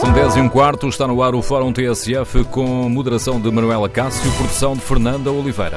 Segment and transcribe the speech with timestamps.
[0.00, 3.86] São 10 e um quarto, está no ar o Fórum TSF com moderação de Manuela
[3.86, 5.76] Cássio, produção de Fernanda Oliveira.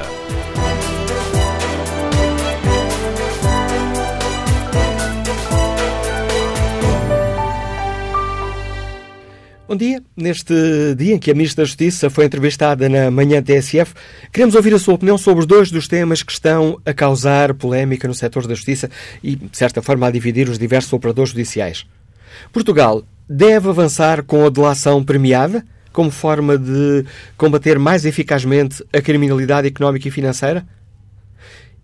[9.68, 10.02] Bom dia.
[10.16, 10.54] Neste
[10.96, 13.92] dia em que a Ministra da Justiça foi entrevistada na manhã TSF,
[14.32, 18.14] queremos ouvir a sua opinião sobre dois dos temas que estão a causar polémica no
[18.14, 18.90] setor da Justiça
[19.22, 21.84] e, de certa forma, a dividir os diversos operadores judiciais.
[22.52, 27.04] Portugal deve avançar com a delação premiada como forma de
[27.36, 30.66] combater mais eficazmente a criminalidade económica e financeira?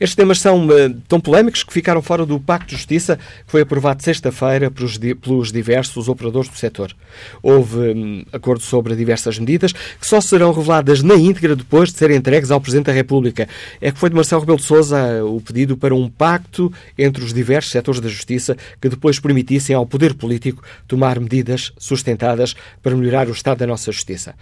[0.00, 0.70] Estes temas são uh,
[1.08, 6.08] tão polémicos que ficaram fora do Pacto de Justiça que foi aprovado sexta-feira pelos, diversos
[6.08, 6.94] operadores do setor.
[7.42, 12.16] Houve um, acordo sobre diversas medidas que só serão reveladas na íntegra depois de serem
[12.16, 13.48] entregues ao Presidente da República.
[13.80, 17.32] É que foi de Marcelo Rebelo de Sousa o pedido para um pacto entre os
[17.32, 23.28] diversos setores da Justiça que depois permitissem ao poder político tomar medidas sustentadas para melhorar
[23.28, 24.34] o estado da nossa Justiça.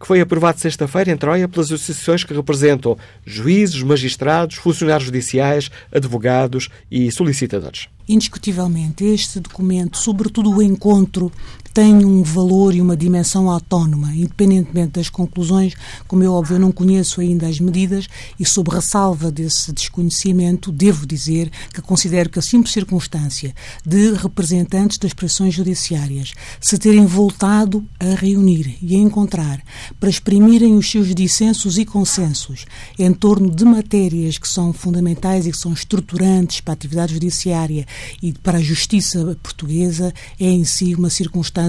[0.00, 2.96] que foi aprovado sexta-feira em Troia pelas associações que representam
[3.26, 7.88] juízes, magistrados, funcionários judiciais, advogados e solicitadores.
[8.08, 11.32] Indiscutivelmente, este documento, sobretudo o encontro
[11.78, 15.74] tem um valor e uma dimensão autónoma, independentemente das conclusões.
[16.08, 21.06] Como é óbvio, eu não conheço ainda as medidas e, sob ressalva desse desconhecimento, devo
[21.06, 23.54] dizer que considero que a simples circunstância
[23.86, 29.62] de representantes das pressões judiciárias se terem voltado a reunir e a encontrar
[30.00, 32.64] para exprimirem os seus dissensos e consensos
[32.98, 37.86] em torno de matérias que são fundamentais e que são estruturantes para a atividade judiciária
[38.20, 41.67] e para a justiça portuguesa é em si uma circunstância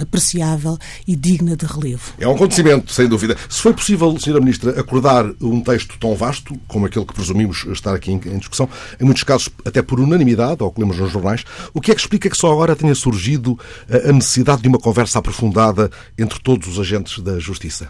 [0.00, 2.12] apreciável e digna de relevo.
[2.18, 3.36] É um acontecimento, sem dúvida.
[3.48, 4.40] Se foi possível, Sra.
[4.40, 8.68] Ministra, acordar um texto tão vasto, como aquele que presumimos estar aqui em discussão,
[9.00, 12.00] em muitos casos até por unanimidade, ou que lemos nos jornais, o que é que
[12.00, 13.58] explica que só agora tenha surgido
[13.88, 17.88] a necessidade de uma conversa aprofundada entre todos os agentes da Justiça?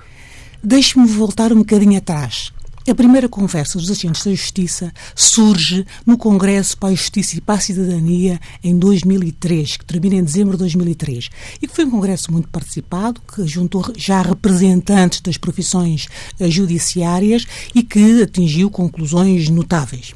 [0.63, 2.53] Deixe-me voltar um bocadinho atrás.
[2.89, 7.55] A primeira conversa dos agentes da Justiça surge no Congresso para a Justiça e para
[7.55, 11.31] a Cidadania em 2003, que termina em dezembro de 2003,
[11.63, 16.09] e que foi um congresso muito participado, que juntou já representantes das profissões
[16.41, 20.13] eh, judiciárias e que atingiu conclusões notáveis.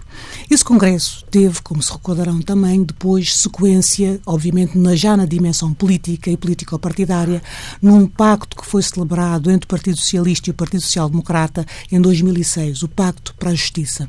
[0.50, 6.36] Esse congresso teve, como se recordarão também, depois sequência, obviamente já na dimensão política e
[6.36, 7.42] político-partidária,
[7.82, 12.00] num pacto que foi celebrado entre o Partido Socialista e o Partido Social Democrata em
[12.00, 14.08] 2006, o Pacto para a Justiça.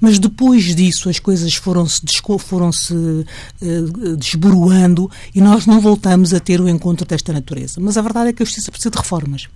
[0.00, 2.02] Mas depois disso as coisas foram-se
[2.38, 7.80] foram -se, uh, desboroando e nós não voltamos a ter o encontro desta natureza.
[7.80, 9.48] Mas a verdade é que a justiça precisa de reformas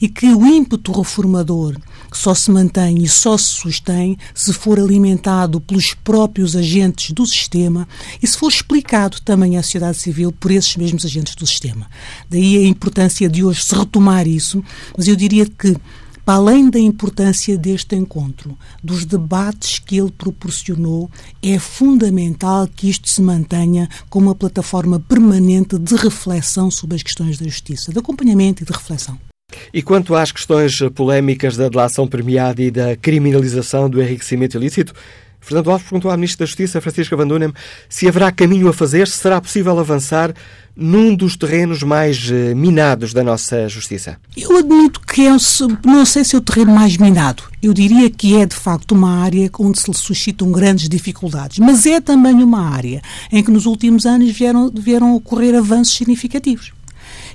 [0.00, 1.76] e que o ímpeto reformador
[2.16, 7.86] só se mantém e só se sustém se for alimentado pelos próprios agentes do sistema
[8.22, 11.88] e se for explicado também à sociedade civil por esses mesmos agentes do sistema.
[12.28, 14.62] Daí a importância de hoje se retomar isso,
[14.96, 15.76] mas eu diria que
[16.24, 21.10] para além da importância deste encontro, dos debates que ele proporcionou,
[21.42, 27.38] é fundamental que isto se mantenha como uma plataforma permanente de reflexão sobre as questões
[27.38, 29.18] da justiça, de acompanhamento e de reflexão.
[29.72, 34.94] E quanto às questões polémicas da delação premiada e da criminalização do enriquecimento ilícito,
[35.40, 37.52] Fernando Alves perguntou à Ministra da Justiça, Francisca Van Dunem,
[37.88, 40.34] se haverá caminho a fazer, se será possível avançar
[40.76, 44.18] num dos terrenos mais eh, minados da nossa Justiça.
[44.36, 45.30] Eu admito que é,
[45.84, 47.42] não sei se é o terreno mais minado.
[47.62, 51.58] Eu diria que é, de facto, uma área onde se suscitam grandes dificuldades.
[51.58, 53.02] Mas é também uma área
[53.32, 56.72] em que nos últimos anos vieram, vieram ocorrer avanços significativos.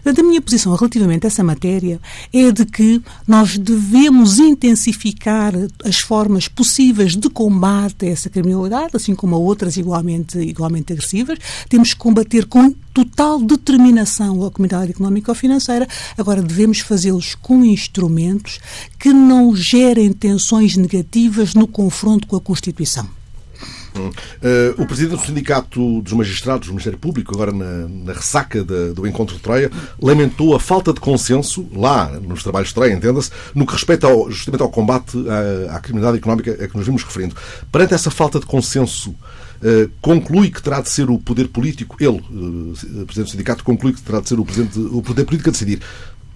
[0.06, 2.00] Portanto, a minha posição relativamente a essa matéria
[2.32, 5.52] é de que nós devemos intensificar
[5.84, 11.40] as formas possíveis de combate a essa criminalidade, assim como a outras igualmente, igualmente agressivas.
[11.68, 15.88] Temos que combater com total determinação a comunidade económica ou financeira.
[16.16, 18.60] Agora, devemos fazê-los com instrumentos
[19.00, 23.25] que não gerem tensões negativas no confronto com a Constituição.
[24.00, 29.08] Uh, o presidente do Sindicato dos Magistrados do Ministério Público, agora na, na ressaca do
[29.08, 29.72] encontro de Troia,
[30.02, 34.30] lamentou a falta de consenso, lá nos trabalhos de Troia, entenda-se, no que respeita ao,
[34.30, 35.18] justamente ao combate
[35.70, 37.36] à, à criminalidade económica a que nos vimos referindo.
[37.72, 42.18] Perante essa falta de consenso, uh, conclui que terá de ser o poder político, ele,
[42.18, 44.46] uh, presidente do sindicato, conclui que terá de ser o,
[44.92, 45.82] o poder político a decidir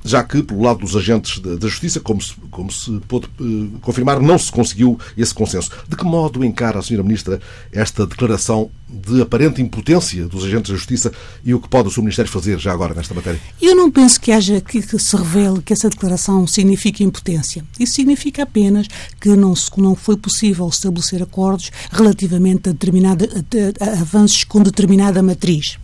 [0.04, 4.20] já que, pelo lado dos agentes da Justiça, como se, como se pôde uh, confirmar,
[4.20, 5.72] não se conseguiu esse consenso.
[5.88, 7.04] De que modo encara a Sra.
[7.04, 7.40] Ministra
[7.72, 11.12] esta declaração de aparente impotência dos agentes da Justiça
[11.44, 13.40] e o que pode o seu Ministério fazer já agora nesta matéria?
[13.62, 17.64] Eu não penso que haja que, se revele que essa declaração signifique impotência.
[17.80, 18.88] Isso significa apenas
[19.20, 23.30] que não, se, não foi possível estabelecer acordos relativamente a, determinada,
[23.80, 25.78] a, a avanços com determinada matriz.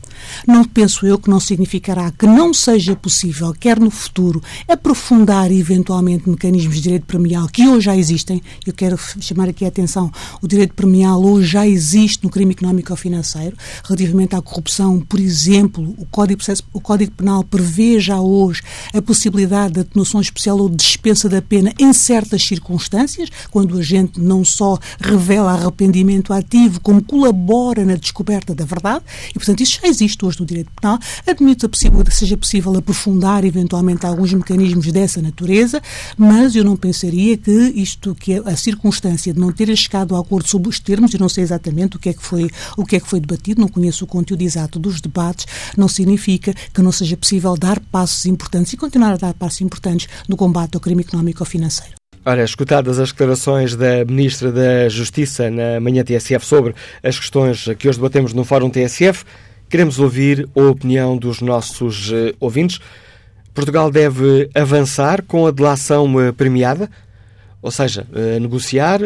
[0.48, 6.30] Não penso eu que não significará que não seja possível, quer no futuro, aprofundar eventualmente
[6.30, 8.42] mecanismos de direito premial que hoje já existem.
[8.66, 10.12] Eu quero chamar aqui a atenção:
[10.42, 13.56] o direito premial hoje já existe no crime económico ou financeiro.
[13.84, 16.42] Relativamente à corrupção, por exemplo, o Código,
[16.74, 18.62] o Código Penal prevê já hoje
[18.94, 24.20] a possibilidade de atenuação especial ou dispensa da pena em certas circunstâncias, quando o agente
[24.20, 29.88] não só revela arrependimento ativo, como colabora na descoberta da verdade, e portanto isso já
[29.88, 31.00] existe hoje no direito penal.
[31.26, 31.78] Admito que
[32.12, 35.82] seja possível aprofundar eventualmente alguns mecanismos dessa natureza,
[36.18, 40.48] mas eu não pensaria que isto, que a circunstância de não ter chegado a acordo
[40.48, 43.00] sobre os termos, eu não sei exatamente o que é que foi, o que é
[43.00, 45.46] que foi debatido, não conheço o conteúdo exato dos debates,
[45.76, 50.08] não significa que não seja possível dar passos importantes e continuar a dar passos importantes
[50.28, 51.96] no combate ao crime económico ou financeiro.
[52.28, 56.74] Ora, escutadas as declarações da Ministra da Justiça na manhã TSF sobre
[57.04, 59.24] as questões que hoje debatemos no Fórum TSF,
[59.70, 62.80] Queremos ouvir a opinião dos nossos uh, ouvintes.
[63.54, 66.90] Portugal deve avançar com a delação uh, premiada,
[67.62, 69.00] ou seja, uh, negociar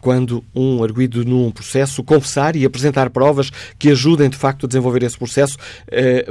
[0.00, 5.04] quando um arguído num processo confessar e apresentar provas que ajudem de facto a desenvolver
[5.04, 5.56] esse processo,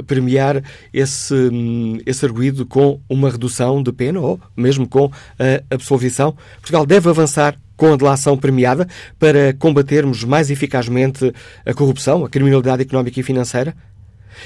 [0.06, 0.62] premiar
[0.92, 6.36] esse, um, esse arguído com uma redução de pena ou mesmo com a absolvição.
[6.60, 8.86] Portugal deve avançar com a delação premiada
[9.18, 11.34] para combatermos mais eficazmente
[11.66, 13.74] a corrupção, a criminalidade económica e financeira?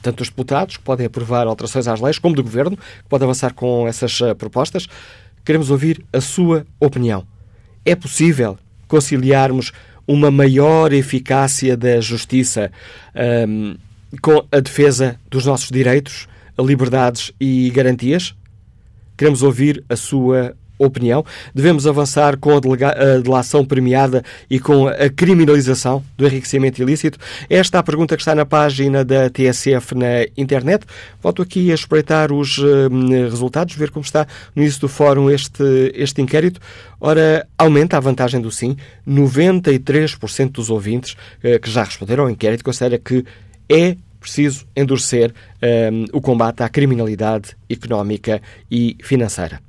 [0.00, 3.52] tanto dos deputados, que podem aprovar alterações às leis, como do governo, que pode avançar
[3.52, 4.88] com essas propostas.
[5.44, 7.30] Queremos ouvir a sua opinião.
[7.84, 9.72] É possível conciliarmos
[10.06, 12.70] uma maior eficácia da justiça
[13.48, 13.76] um,
[14.20, 18.34] com a defesa dos nossos direitos, liberdades e garantias?
[19.16, 21.24] Queremos ouvir a sua opinião?
[21.54, 27.18] Devemos avançar com a, a delação premiada e com a criminalização do enriquecimento ilícito?
[27.48, 30.84] Esta é a pergunta que está na página da TSF na internet.
[31.22, 32.88] Volto aqui a espreitar os uh,
[33.30, 36.60] resultados, ver como está no início do fórum este, este inquérito.
[37.00, 38.76] Ora, aumenta a vantagem do sim.
[39.08, 43.24] 93% dos ouvintes uh, que já responderam ao inquérito considera que
[43.68, 45.34] é preciso endurecer
[45.92, 49.60] um, o combate à criminalidade económica e financeira.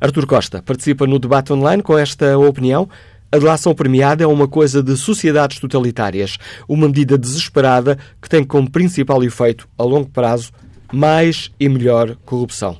[0.00, 2.88] Artur Costa participa no debate online com esta opinião.
[3.30, 8.70] A delação premiada é uma coisa de sociedades totalitárias, uma medida desesperada que tem como
[8.70, 10.50] principal efeito, a longo prazo,
[10.92, 12.78] mais e melhor corrupção.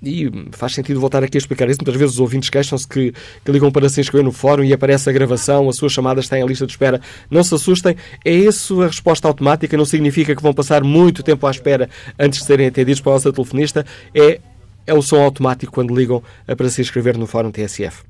[0.01, 1.79] e faz sentido voltar aqui a explicar isso.
[1.81, 3.11] Muitas vezes os ouvintes queixam-se que,
[3.43, 6.39] que, ligam para se inscrever no fórum e aparece a gravação, a sua chamada está
[6.39, 7.01] em lista de espera.
[7.29, 11.45] Não se assustem, é isso a resposta automática, não significa que vão passar muito tempo
[11.45, 13.85] à espera antes de serem atendidos pela nossa telefonista.
[14.15, 14.39] É,
[14.87, 18.03] é o som automático quando ligam para se inscrever no fórum TSF.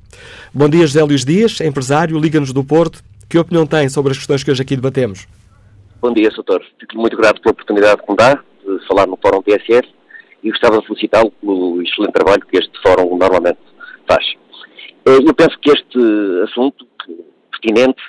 [0.54, 3.04] Bom dia, José Luís Dias, empresário, liga-nos do Porto.
[3.28, 5.28] Que opinião tem sobre as questões que hoje aqui debatemos?
[6.02, 6.62] Bom dia, Soutor.
[6.80, 9.99] Fico muito grato pela oportunidade que me dá de falar no fórum TSF
[10.44, 13.60] e gostava de felicitá-lo pelo excelente trabalho que este fórum normalmente
[14.08, 14.26] faz.
[15.06, 16.00] Eh, eu penso que este
[16.44, 16.88] assunto
[17.52, 18.02] pertinente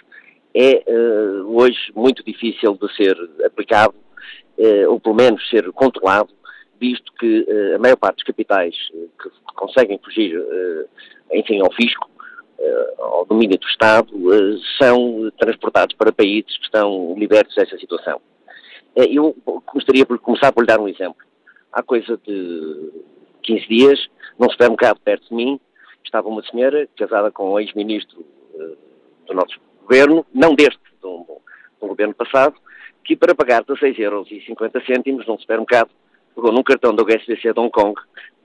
[0.54, 3.94] é eh, hoje muito difícil de ser aplicado,
[4.58, 6.30] eh, ou pelo menos ser controlado,
[6.80, 8.74] visto que a maior parte dos capitais
[9.22, 10.34] que conseguem fugir,
[11.30, 12.08] enfim, ao fisco,
[12.98, 14.08] ao domínio do Estado,
[14.78, 18.18] são transportados para países que estão libertos dessa situação.
[18.96, 19.36] Eu
[19.74, 21.20] gostaria de começar por lhe dar um exemplo
[21.72, 22.90] há coisa de
[23.42, 24.08] 15 dias,
[24.38, 25.60] num supermercado perto de mim,
[26.04, 28.24] estava uma senhora casada com um ex-ministro
[28.54, 28.76] uh,
[29.26, 31.26] do nosso governo, não deste, do,
[31.80, 32.56] governo passado,
[33.04, 35.90] que para pagar 16,50 euros num supermercado,
[36.34, 37.94] pegou num cartão do HSBC de Hong Kong,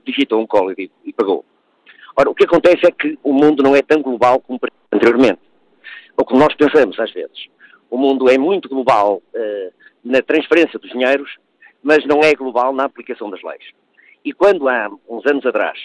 [0.04, 1.44] digitou um código e, e pagou.
[2.16, 4.58] Ora, o que acontece é que o mundo não é tão global como
[4.90, 5.40] anteriormente,
[6.16, 7.48] ou como nós pensamos às vezes.
[7.90, 11.36] O mundo é muito global uh, na transferência dos dinheiros,
[11.86, 13.62] mas não é global na aplicação das leis.
[14.24, 15.78] E quando há uns anos atrás,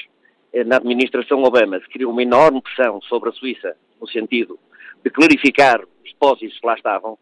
[0.51, 4.57] eh, na administração Obama, se criou uma enorme pressão sobre a Suíça, no sentido
[5.03, 7.19] de clarificar os depósitos que lá estavam,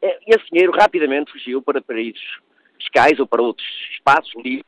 [0.00, 2.38] eh, esse dinheiro rapidamente fugiu para paraísos
[2.78, 4.64] fiscais ou para outros espaços livres,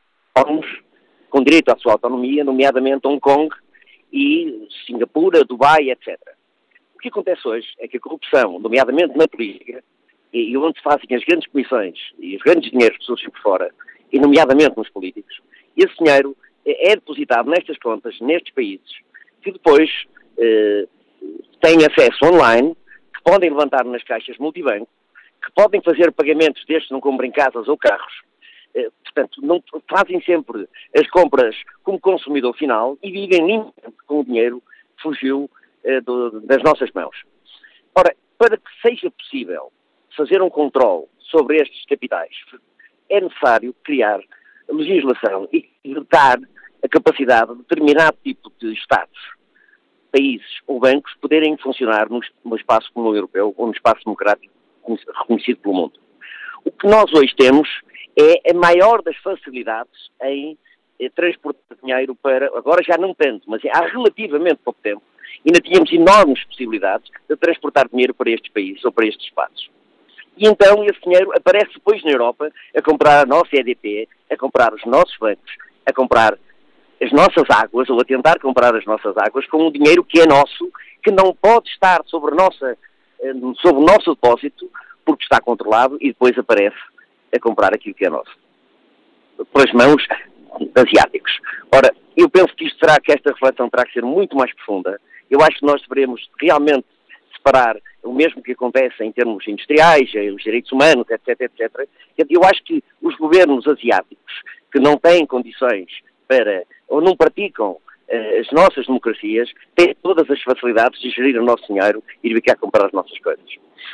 [1.30, 3.54] com direito à sua autonomia, nomeadamente Hong Kong
[4.12, 6.18] e Singapura, Dubai, etc.
[6.96, 9.84] O que acontece hoje é que a corrupção, nomeadamente na política,
[10.32, 13.40] e, e onde se fazem as grandes comissões e os grandes dinheiros que surgem por
[13.40, 13.74] fora,
[14.12, 15.40] e nomeadamente nos políticos,
[15.76, 18.90] esse dinheiro é, é depositado nestas contas, nestes países,
[19.42, 19.90] que depois
[20.38, 20.86] eh,
[21.60, 22.76] têm acesso online,
[23.14, 24.88] que podem levantar nas caixas multibanco,
[25.44, 28.22] que podem fazer pagamentos destes não comprem casas ou carros,
[28.74, 34.24] eh, portanto, não, fazem sempre as compras como consumidor final e vivem limpamente com o
[34.24, 34.62] dinheiro
[34.96, 35.50] que fugiu
[35.84, 37.16] eh, do, das nossas mãos.
[37.94, 39.72] Ora, para que seja possível
[40.16, 42.34] fazer um controle sobre estes capitais,
[43.08, 44.20] é necessário criar
[44.68, 45.68] legislação e
[46.10, 46.38] dar
[46.82, 49.18] a capacidade de determinado tipo de Estados,
[50.10, 52.20] países ou bancos poderem funcionar no,
[52.56, 54.54] espaço comum europeu ou no espaço democrático
[55.20, 56.00] reconhecido pelo mundo.
[56.64, 57.68] O que nós hoje temos
[58.18, 60.56] é a maior das facilidades em
[60.98, 65.02] eh, transportar dinheiro para, agora já não tanto, mas há relativamente pouco tempo,
[65.44, 69.70] ainda tínhamos enormes possibilidades de transportar dinheiro para estes países ou para estes espaços.
[70.36, 74.74] E então esse dinheiro aparece depois na Europa a comprar a nossa EDP, a comprar
[74.74, 75.52] os nossos bancos,
[75.86, 76.38] a comprar
[77.02, 80.26] as nossas águas, ou a tentar comprar as nossas águas, com um dinheiro que é
[80.26, 80.70] nosso,
[81.02, 82.76] que não pode estar sobre, nossa,
[83.20, 84.70] eh, sobre o nosso depósito,
[85.04, 86.76] porque está controlado, e depois aparece
[87.34, 88.30] a comprar aquilo que é nosso.
[89.52, 90.02] Pelas mãos
[90.74, 91.32] asiáticos.
[91.74, 94.98] Ora, eu penso que isto será que esta reflexão terá que ser muito mais profunda.
[95.30, 96.86] Eu acho que nós devemos realmente
[97.46, 101.88] separar o mesmo que acontece em termos industriais, eh, os direitos humanos, etc, etc.
[102.28, 104.32] Eu acho que os governos asiáticos
[104.72, 105.86] que não têm condições
[106.26, 111.44] para, ou não praticam uh, as nossas democracias, têm todas as facilidades de gerir o
[111.44, 113.46] nosso dinheiro e de vir cá comprar as nossas coisas.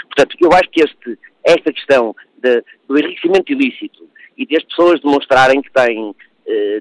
[0.04, 5.00] Portanto, eu acho que este, esta questão de, do enriquecimento ilícito e de as pessoas
[5.00, 6.14] demonstrarem que têm uh,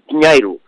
[0.09, 0.59] dinheiro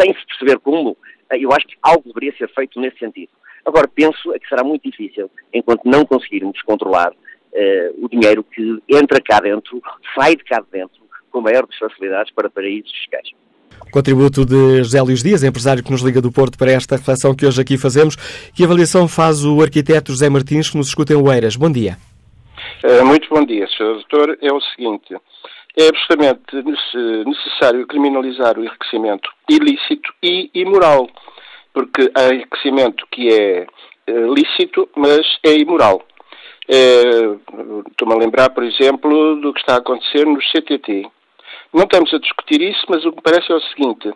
[0.00, 0.96] sem se perceber como,
[1.30, 3.30] eu acho que algo deveria ser feito nesse sentido.
[3.64, 8.78] Agora, penso é que será muito difícil enquanto não conseguirmos controlar uh, o dinheiro que
[8.88, 9.80] entra cá dentro,
[10.14, 13.28] sai de cá dentro, com maior das facilidades para paraísos fiscais.
[13.90, 17.46] Contributo de José Luís Dias, empresário que nos liga do Porto para esta reflexão que
[17.46, 18.16] hoje aqui fazemos.
[18.54, 21.56] Que avaliação faz o arquiteto José Martins, que nos escuta em Oeiras?
[21.56, 21.96] Bom dia.
[22.82, 23.94] Eh, muito bom dia, Sr.
[23.94, 24.38] Doutor.
[24.40, 25.14] É o seguinte,
[25.76, 26.40] é absolutamente
[27.26, 31.08] necessário criminalizar o enriquecimento ilícito e imoral
[31.74, 33.66] porque há enriquecimento que é
[34.08, 36.02] uh, lícito, mas é imoral.
[36.66, 41.06] Estou-me a lembrar, por exemplo, do que está a acontecer no CTT.
[41.74, 44.10] Não estamos a discutir isso, mas o que me parece é o seguinte: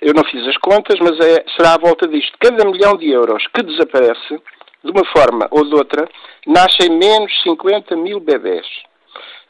[0.00, 2.32] eu não fiz as contas, mas é, será à volta disto.
[2.40, 4.40] Cada milhão de euros que desaparece,
[4.82, 6.08] de uma forma ou de outra,
[6.46, 8.66] nascem menos 50 mil bebés.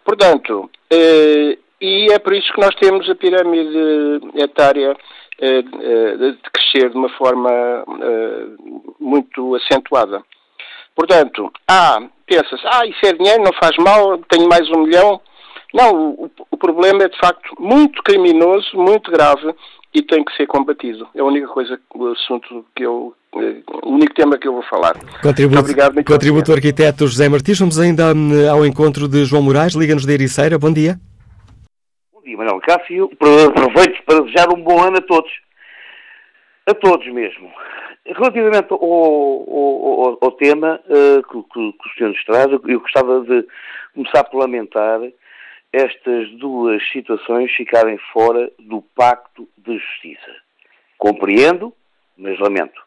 [0.04, 4.96] Portanto, eh, e é por isso que nós temos a pirâmide etária eh, eh,
[5.42, 8.46] de crescer de uma forma eh,
[9.00, 10.22] muito acentuada.
[10.94, 15.20] Portanto, há, pensa-se, ah, isso é dinheiro, não faz mal, tenho mais um milhão.
[15.74, 19.54] Não, o, o problema é de facto muito criminoso, muito grave
[19.94, 21.06] e tem que ser combatido.
[21.14, 24.94] É a única coisa, o assunto que eu, o único tema que eu vou falar.
[25.22, 25.94] Contributo, obrigado.
[26.04, 26.56] Contributo obrigado.
[26.56, 27.58] arquiteto José Martins.
[27.58, 28.12] Vamos ainda
[28.50, 30.58] ao encontro de João Moraes, Liga-nos de Ericeira.
[30.58, 30.98] Bom dia.
[32.24, 33.10] Dia, Manuel Cássio.
[33.12, 35.32] Aproveito para desejar um bom ano a todos.
[36.66, 37.52] A todos mesmo.
[38.06, 43.20] Relativamente ao, ao, ao tema uh, que, que, que, o senhor nos traz, eu gostava
[43.22, 43.46] de
[43.94, 45.00] começar por lamentar
[45.72, 50.36] estas duas situações ficarem fora do Pacto de Justiça.
[50.98, 51.72] Compreendo,
[52.16, 52.80] mas lamento.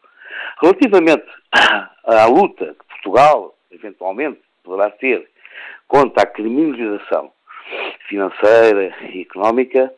[0.62, 1.26] Relativamente
[2.04, 5.28] à luta que Portugal, eventualmente, poderá ter
[5.88, 7.32] contra a criminalização
[8.08, 9.92] financeira e económica,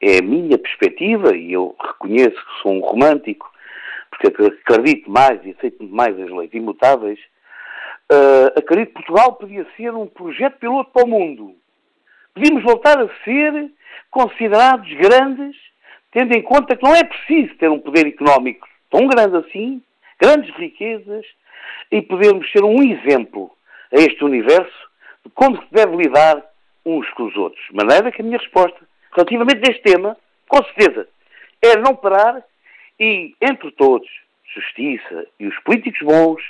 [0.00, 3.50] é a minha perspectiva, e eu reconheço que sou um romântico,
[4.10, 7.18] porque acredito mais e aceito mais as leis imutáveis,
[8.12, 11.54] uh, acredito que Portugal podia ser um projeto piloto para o mundo.
[12.34, 13.70] Podíamos voltar a ser
[14.10, 15.56] considerados grandes,
[16.12, 19.82] tendo em conta que não é preciso ter um poder económico tão grande assim,
[20.20, 21.26] grandes riquezas,
[21.90, 23.50] e podermos ser um exemplo
[23.92, 24.88] a este universo
[25.24, 26.44] de como se deve lidar
[26.88, 27.62] uns com os outros.
[27.70, 28.78] De maneira que a minha resposta
[29.12, 30.16] relativamente a este tema,
[30.48, 31.08] com certeza,
[31.62, 32.42] é não parar
[32.98, 34.08] e, entre todos,
[34.54, 36.42] justiça e os políticos bons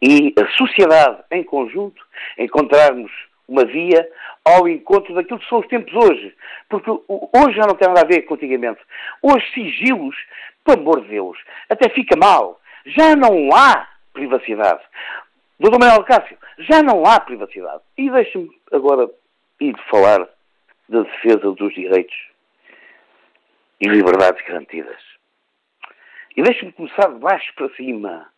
[0.00, 2.02] e a sociedade em conjunto,
[2.38, 3.10] encontrarmos
[3.48, 4.08] uma via
[4.44, 6.34] ao encontro daquilo que são os tempos hoje.
[6.68, 8.80] Porque hoje já não tem nada a ver com antigamente.
[9.20, 10.16] Hoje sigilos,
[10.64, 11.36] por amor de Deus,
[11.68, 12.60] até fica mal.
[12.86, 14.80] Já não há privacidade.
[15.58, 17.82] Doutor Manuel Cássio, já não há privacidade.
[17.98, 19.10] E deixe-me agora
[19.60, 20.28] ir falar
[20.88, 22.16] da defesa dos direitos
[23.80, 25.00] e liberdades garantidas.
[26.36, 28.32] E deixe-me começar de baixo para cima.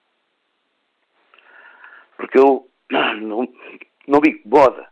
[2.17, 3.49] Porque eu não,
[4.07, 4.89] não me incomoda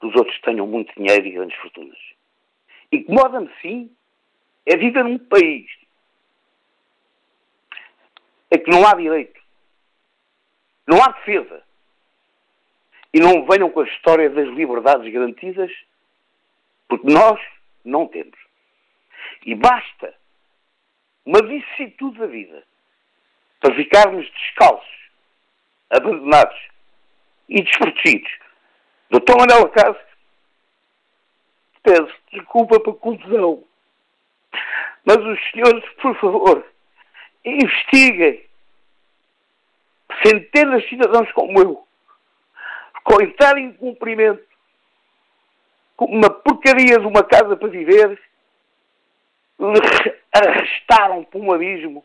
[0.00, 1.98] que os outros tenham muito dinheiro e grandes fortunas.
[2.92, 3.94] Incomoda-me, sim,
[4.66, 5.66] é viver num país
[8.50, 9.40] em que não há direito,
[10.86, 11.62] não há defesa.
[13.12, 15.70] E não venham com a história das liberdades garantidas,
[16.88, 17.40] porque nós
[17.84, 18.38] não temos.
[19.44, 20.14] E basta
[21.24, 22.64] uma vicissitude da vida
[23.60, 25.10] para ficarmos descalços,
[25.90, 26.58] abandonados
[27.48, 28.30] e desprotegidos
[29.10, 30.06] Doutor Manuel Cássio,
[31.82, 33.64] peço desculpa pela confusão,
[35.02, 36.66] mas os senhores, por favor,
[37.42, 38.44] investiguem
[40.22, 41.87] centenas de cidadãos como eu,
[43.08, 44.46] com entrar em cumprimento
[45.96, 48.20] com uma porcaria de uma casa para viver,
[50.32, 52.04] arrastaram para um abismo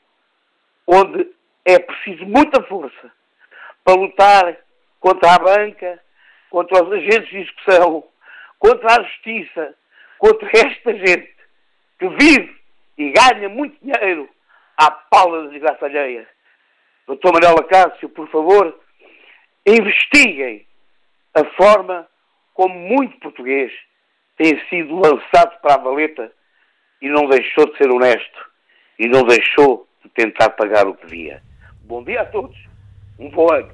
[0.87, 1.29] onde
[1.65, 3.11] é preciso muita força
[3.83, 4.57] para lutar
[4.99, 5.99] contra a banca,
[6.49, 8.03] contra os agentes de execução,
[8.57, 9.75] contra a justiça,
[10.17, 11.35] contra esta gente
[11.99, 12.55] que vive
[12.97, 14.29] e ganha muito dinheiro
[14.77, 16.27] à pala da desgraça alheia.
[17.05, 18.79] Doutor Manuel Cássio, por favor,
[19.65, 20.65] investiguem
[21.35, 22.07] a forma
[22.53, 23.71] como muito português
[24.37, 26.31] tem sido lançado para a valeta
[27.01, 28.39] e não deixou de ser honesto
[28.99, 31.41] e não deixou de tentar pagar o que devia.
[31.83, 32.57] Bom dia a todos,
[33.19, 33.71] um bom ano.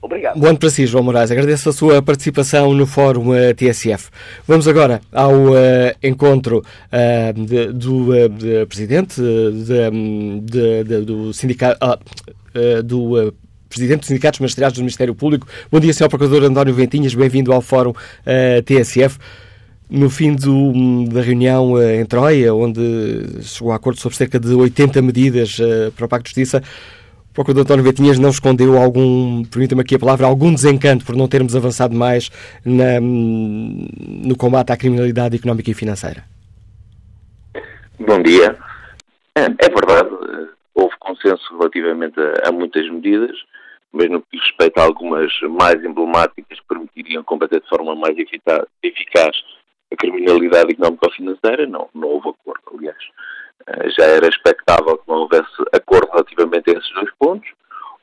[0.00, 0.38] Obrigado.
[0.38, 1.32] Bom ano para si, João Moraes.
[1.32, 4.10] Agradeço a sua participação no Fórum uh, TSF.
[4.46, 5.56] Vamos agora ao uh,
[6.00, 11.78] encontro uh, de, do de Presidente de, de, do Sindicato.
[12.84, 13.32] do
[13.68, 15.46] Presidente dos Sindicatos Magisteriais do Ministério Público.
[15.70, 16.08] Bom dia, Sr.
[16.08, 17.14] Procurador António Ventinhas.
[17.14, 17.92] Bem-vindo ao Fórum
[18.64, 19.18] TSF.
[19.90, 25.00] No fim do, da reunião em Troia, onde chegou a acordo sobre cerca de 80
[25.00, 25.58] medidas
[25.96, 26.62] para o Pacto de Justiça,
[27.30, 31.26] o Procurador António Betinhas não escondeu algum, permita-me aqui a palavra, algum desencanto por não
[31.26, 32.30] termos avançado mais
[32.64, 36.24] na, no combate à criminalidade económica e financeira.
[37.98, 38.56] Bom dia.
[39.34, 40.08] É, é verdade,
[40.74, 43.36] houve consenso relativamente a, a, muitas medidas,
[43.92, 48.16] mas no que respeita a algumas mais emblemáticas que permitiriam combater de forma mais
[48.82, 49.36] eficaz
[49.92, 52.98] a criminalidade económico-financeira, não, não houve acordo, aliás.
[53.66, 57.50] Eh, já era expectável que não houvesse acordo relativamente a esses dois pontos.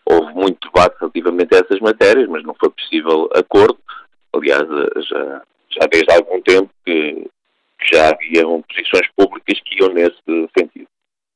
[0.06, 3.78] Houve muito debate relativamente a essas matérias, mas não foi possível acordo.
[4.34, 7.30] Aliás, eh, já, já desde há algum tempo que,
[7.80, 10.88] que já haviam posições públicas que iam nesse sentido.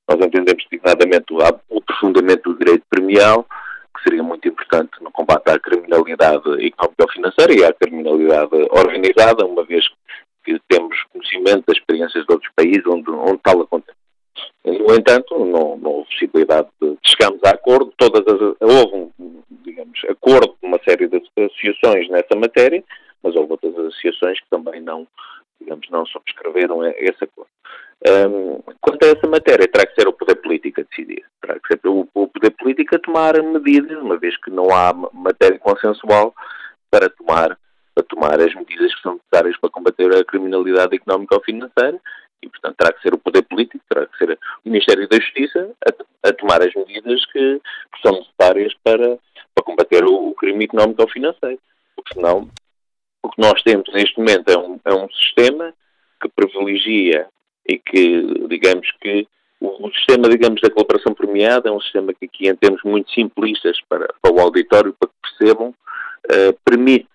[0.10, 3.46] Nós entendemos designadamente o aprofundamento do direito premial,
[4.00, 9.86] que seria muito importante no combate à criminalidade económico-financeira e à criminalidade organizada, uma vez
[10.44, 13.98] que temos conhecimento das experiências de outros países onde, onde tal acontece.
[14.64, 17.94] No entanto, não, não houve possibilidade de chegarmos a acordo.
[17.98, 22.84] Todas as, houve um, digamos, acordo de uma série de associações nessa matéria,
[23.22, 25.08] mas houve outras associações que também não,
[25.60, 27.50] digamos, não subscreveram esse acordo.
[28.08, 31.26] Um, quanto a essa matéria, terá que ser o poder político a decidir.
[31.42, 34.94] Terá que ser o, o poder político a tomar medidas, uma vez que não há
[35.14, 36.34] matéria consensual
[36.90, 37.58] para tomar,
[37.94, 42.00] para tomar as medidas que são necessárias para combater a criminalidade económica ou financeira
[42.42, 44.32] e, portanto, terá que ser o poder político, terá que ser
[44.66, 49.20] o Ministério da Justiça a, a tomar as medidas que, que, são necessárias para,
[49.54, 51.60] para combater o, o crime económico ou financeiro.
[51.96, 52.50] Porque senão,
[53.24, 55.74] o que nós temos neste momento é um, é um sistema
[56.22, 57.28] que privilegia
[57.68, 59.28] e que, digamos que,
[59.60, 63.12] o, o, sistema, digamos, da cooperação premiada é um sistema que aqui, em termos muito
[63.12, 67.10] simplistas para, para o auditório, para que percebam, uh, permite,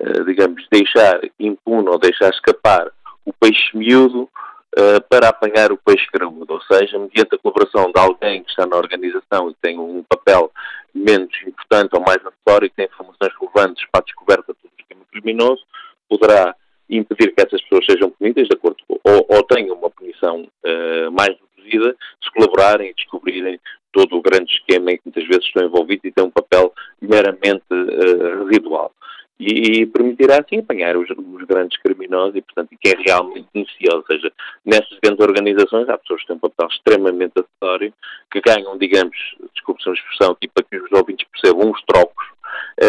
[0.00, 2.90] uh, digamos, deixar impune ou deixar escapar
[3.24, 4.28] o peixe miúdo
[4.76, 8.66] uh, para apanhar o peixe graúdo, ou seja, mediante a colaboração de alguém que está
[8.66, 10.50] na organização e tem um papel
[10.92, 14.73] menos importante ou mais notório, que tem informações relevantes para a descoberta do
[15.14, 15.62] criminoso,
[16.08, 16.54] poderá
[16.88, 21.10] impedir que essas pessoas sejam punidas de acordo com, ou, ou tenham uma punição uh,
[21.12, 23.58] mais reduzida se colaborarem e descobrirem
[23.92, 27.64] todo o grande esquema em que muitas vezes estão envolvidos e têm um papel meramente
[27.70, 28.92] uh, residual.
[29.38, 33.96] E, e, permitirá assim apanhar os, os, grandes criminosos e, portanto, quem é realmente conhecido.
[33.96, 34.32] Ou seja,
[34.64, 37.92] nessas grandes organizações há pessoas que têm um papel extremamente acessório,
[38.30, 39.16] que ganham, digamos,
[39.52, 42.13] desculpe-se a expressão, aqui para que os ouvintes percebam, uns trocos,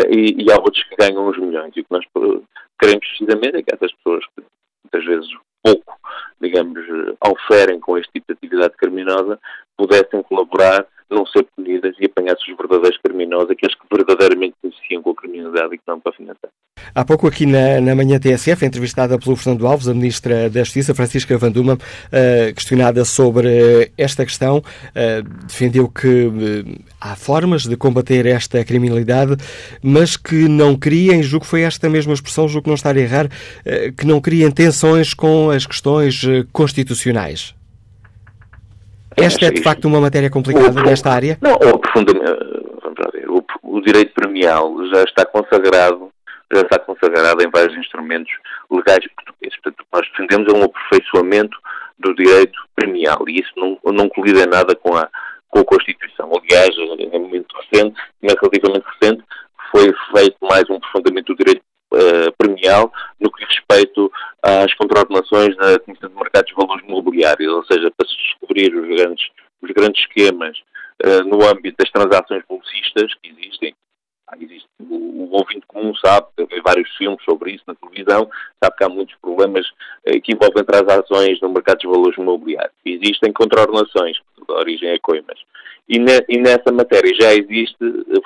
[0.10, 1.72] e, e há outros que ganham uns milhões.
[1.76, 2.06] E o que nós
[2.80, 4.44] queremos precisamente é que essas pessoas que
[4.84, 5.30] muitas vezes
[5.64, 5.98] pouco,
[6.40, 6.80] digamos,
[7.26, 9.40] oferem com este tipo de atividade criminosa,
[9.76, 15.12] pudessem colaborar, não ser punidas e apanhar-se os verdadeiros criminosos, aqueles que verdadeiramente conheciam com
[15.12, 16.54] a criminalidade económica financeira.
[16.94, 20.96] Há pouco aqui na, na manhã TSF, entrevistada pelo Fernando Alves, a Ministra da Justiça,
[20.96, 26.28] Francisca Vanduma, uh, questionada sobre esta questão, uh, defendeu que
[27.12, 29.36] há formas de combater esta criminalidade,
[29.84, 33.00] mas que não criem, julgo que foi esta mesma expressão, julgo que não estar a
[33.00, 33.28] errar,
[33.98, 37.54] que não criem tensões com as questões constitucionais.
[39.16, 41.38] Esta é, de facto, uma matéria complicada nesta área?
[41.42, 46.12] Não, o, vamos lá ver, o, o direito premial já está consagrado
[46.54, 48.32] já está consagrado em vários instrumentos
[48.70, 49.60] legais portugueses.
[49.62, 51.58] Portanto, o nós defendemos um aperfeiçoamento
[52.00, 55.10] do direito premial e isso não, não colide nada com a,
[55.56, 56.30] com a Constituição.
[56.36, 59.24] Aliás, em momento recente, relativamente recente,
[59.72, 61.64] foi feito mais um aprofundamento do direito
[61.94, 64.12] uh, premial no que diz respeito
[64.44, 68.86] às contraordenações da Comissão de Mercados de Valores Mobiliários, ou seja, para se descobrir os
[68.88, 69.30] grandes,
[69.62, 70.58] os grandes esquemas
[71.06, 73.74] uh, no âmbito das transações bolsistas que existem,
[74.40, 78.30] existe, o, o ouvinte comum sabe, vê vários filmes sobre isso na televisão,
[78.64, 79.66] sabe que há muitos problemas
[80.06, 82.74] eh, que envolvem transações no mercado de valores imobiliários.
[82.86, 85.40] Existem contraordenações, de origem é coimas.
[85.88, 87.78] E, ne, e, nessa matéria já existe,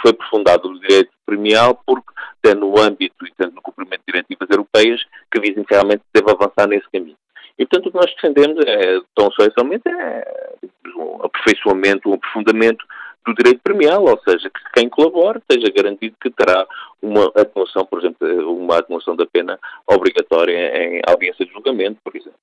[0.01, 2.07] foi aprofundado o direito premial, porque
[2.41, 6.31] tendo no âmbito e tendo no cumprimento de diretivas europeias que dizem que realmente deve
[6.31, 7.17] avançar nesse caminho.
[7.57, 10.55] E, portanto, o que nós defendemos é, tão só essencialmente, é
[10.95, 12.85] um aperfeiçoamento, um aprofundamento
[13.29, 16.65] do direito premial, ou seja, que quem colabora esteja garantido que terá
[17.01, 22.39] uma atenuação, por exemplo, uma atenuação da pena obrigatória em audiência de julgamento, por exemplo.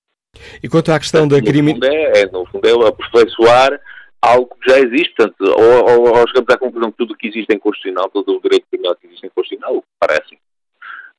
[0.62, 1.94] E quanto à questão da criminalidade...
[1.94, 3.80] É, é, no fundo é aperfeiçoar
[4.20, 7.28] algo que já existe, portanto, ou, ou, ou chegamos à conclusão que tudo o que
[7.28, 10.38] existe em Constitucional, todo o direito criminal que existe em Constitucional, parece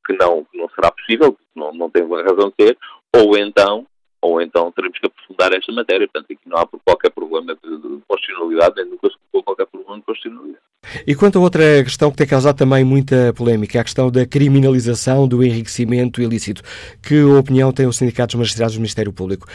[0.05, 2.77] que não, que não será possível, não, não tem razão de ter,
[3.15, 3.85] ou então
[4.27, 6.07] ou então teremos que aprofundar esta matéria.
[6.07, 9.97] Portanto, aqui não há qualquer problema de, de constitucionalidade, nem nunca se colocou qualquer problema
[9.97, 10.67] de constitucionalidade.
[11.05, 15.27] E quanto a outra questão que tem causado também muita polémica, a questão da criminalização
[15.27, 16.61] do enriquecimento ilícito.
[17.01, 19.47] Que opinião têm os sindicatos magistrados do Ministério Público?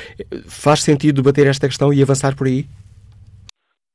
[0.47, 2.67] Faz sentido debater esta questão e avançar por aí?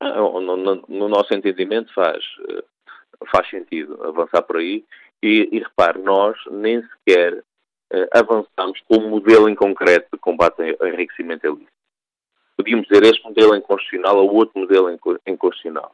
[0.00, 2.64] Ah, no, no, no nosso entendimento faz, eh,
[3.30, 4.84] faz sentido avançar por aí
[5.22, 7.42] e, e repare, nós nem sequer
[8.12, 11.72] avançamos com um modelo em concreto de combate ao enriquecimento ilícito.
[12.56, 15.92] Podíamos dizer este modelo é inconstitucional ou outro modelo é inconstitucional.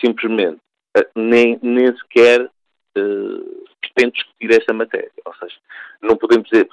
[0.00, 0.60] Simplesmente,
[0.96, 5.10] uh, nem, nem sequer uh, pretende discutir esta matéria.
[5.24, 5.56] Ou seja,
[6.02, 6.68] não podemos dizer,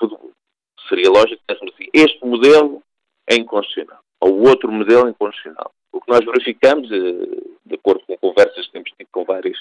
[0.89, 2.84] seria lógico que assim, este modelo
[3.28, 5.72] é inconstitucional, ou outro modelo é inconstitucional.
[5.92, 9.58] O que nós verificamos, de acordo com conversas que temos tido com vários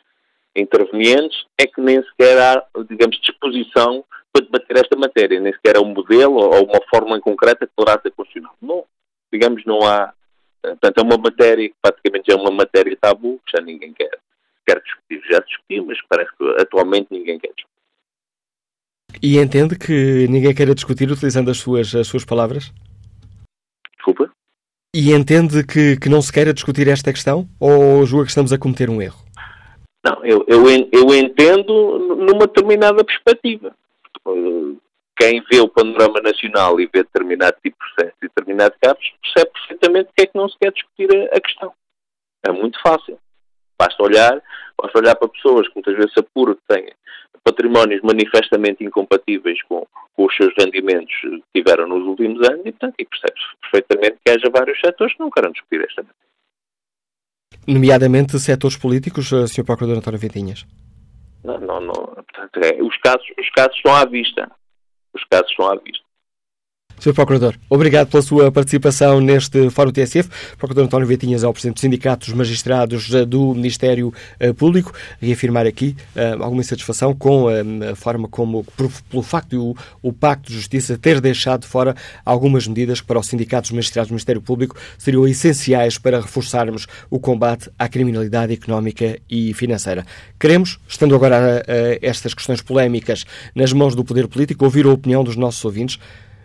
[0.57, 5.81] intervenientes, é que nem sequer há, digamos, disposição para debater esta matéria, nem sequer é
[5.81, 8.57] um modelo ou uma fórmula em concreta que poderá ser constitucional.
[8.61, 8.85] Não,
[9.31, 10.13] digamos, não há,
[10.63, 14.11] Portanto, é uma matéria que praticamente é uma matéria tabu, que já ninguém quer,
[14.65, 15.21] quer discutir.
[15.29, 17.73] Já discutiu, mas parece que atualmente ninguém quer discutir.
[19.21, 22.73] E entende que ninguém queira discutir utilizando as suas, as suas palavras?
[23.97, 24.31] Desculpa?
[24.95, 27.49] E entende que, que não se queira discutir esta questão?
[27.59, 29.21] Ou julga que estamos a cometer um erro?
[30.05, 33.75] Não, eu, eu, eu entendo numa determinada perspectiva.
[35.17, 39.53] Quem vê o panorama nacional e vê determinado tipo de processo e determinado casos, percebe
[39.53, 41.73] perfeitamente que é que não se quer discutir a, a questão.
[42.45, 43.19] É muito fácil.
[43.79, 44.43] Basta olhar,
[44.81, 46.93] basta olhar para pessoas que muitas vezes apuram que têm
[47.45, 52.95] patrimónios manifestamente incompatíveis com, com, os seus rendimentos que tiveram nos últimos anos e, portanto,
[52.97, 56.33] percebe-se perfeitamente que haja vários setores que não querem discutir esta matéria.
[57.67, 59.65] Nomeadamente setores políticos, eh, Sr.
[59.65, 60.67] Procurador António Ventinhas?
[61.45, 61.95] Não, não, não.
[61.95, 64.51] Portanto, é, os, casos, os casos estão à vista.
[65.15, 66.05] Os casos estão à vista.
[67.03, 67.15] Sr.
[67.15, 70.31] Procurador, obrigado pela sua participação neste Fórum TSF.
[70.57, 74.93] Procurador António Vitinhas é o Presidente do Sindicato dos Magistrados eh, do Ministério eh, Público.
[75.21, 78.65] Reafirmar aqui uh, alguma insatisfação com a forma como,
[79.11, 83.19] pelo facto de o, o, Pacto de Justiça ter deixado fora algumas medidas que para
[83.19, 88.53] o Sindicato dos Magistrados do Ministério Público seriam essenciais para reforçarmos o combate à criminalidade
[88.53, 90.07] económica e financeira.
[90.39, 91.65] Queremos, estando agora
[92.01, 93.25] estas questões polémicas
[93.57, 95.99] nas mãos do poder político, ouvir a opinião dos nossos ouvintes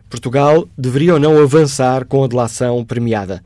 [0.09, 3.43] Portugal deveria ou não avançar com a delação premiada?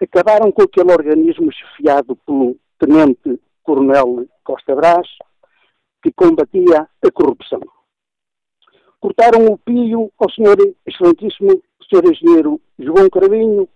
[0.02, 5.08] Acabaram com aquele organismo chefiado pelo tenente coronel Costa Brás,
[6.02, 7.62] que combatia a corrupção.
[9.00, 11.62] Cortaram o pio ao senhor excelentíssimo
[11.94, 13.70] senhor engenheiro João Cravinho,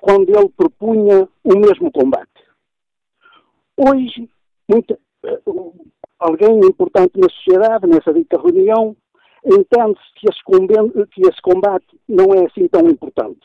[0.00, 2.28] quando ele propunha o mesmo combate.
[3.76, 4.28] Hoje,
[4.68, 4.98] muita,
[6.18, 8.96] alguém importante na sociedade, nessa dita reunião,
[9.44, 10.26] entende-se que,
[11.06, 13.40] que esse combate não é assim tão importante.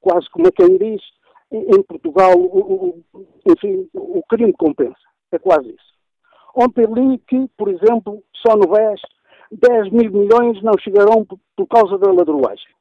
[0.00, 1.02] Quase como quem diz,
[1.50, 4.96] em Portugal, o, o, enfim, o crime compensa.
[5.32, 5.96] É quase isso.
[6.54, 9.00] Ontem li que, por exemplo, só no BES,
[9.52, 12.74] 10 mil milhões não chegarão por, causa da ladruagem.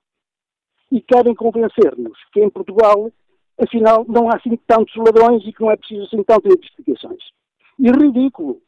[0.91, 3.11] E querem convencer-nos que em Portugal,
[3.59, 7.23] afinal, não há assim tantos ladrões e que não é preciso assim tantas investigações.
[7.77, 8.61] E ridículo,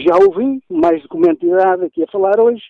[0.00, 2.62] já ouvi mais documentidade aqui a falar hoje,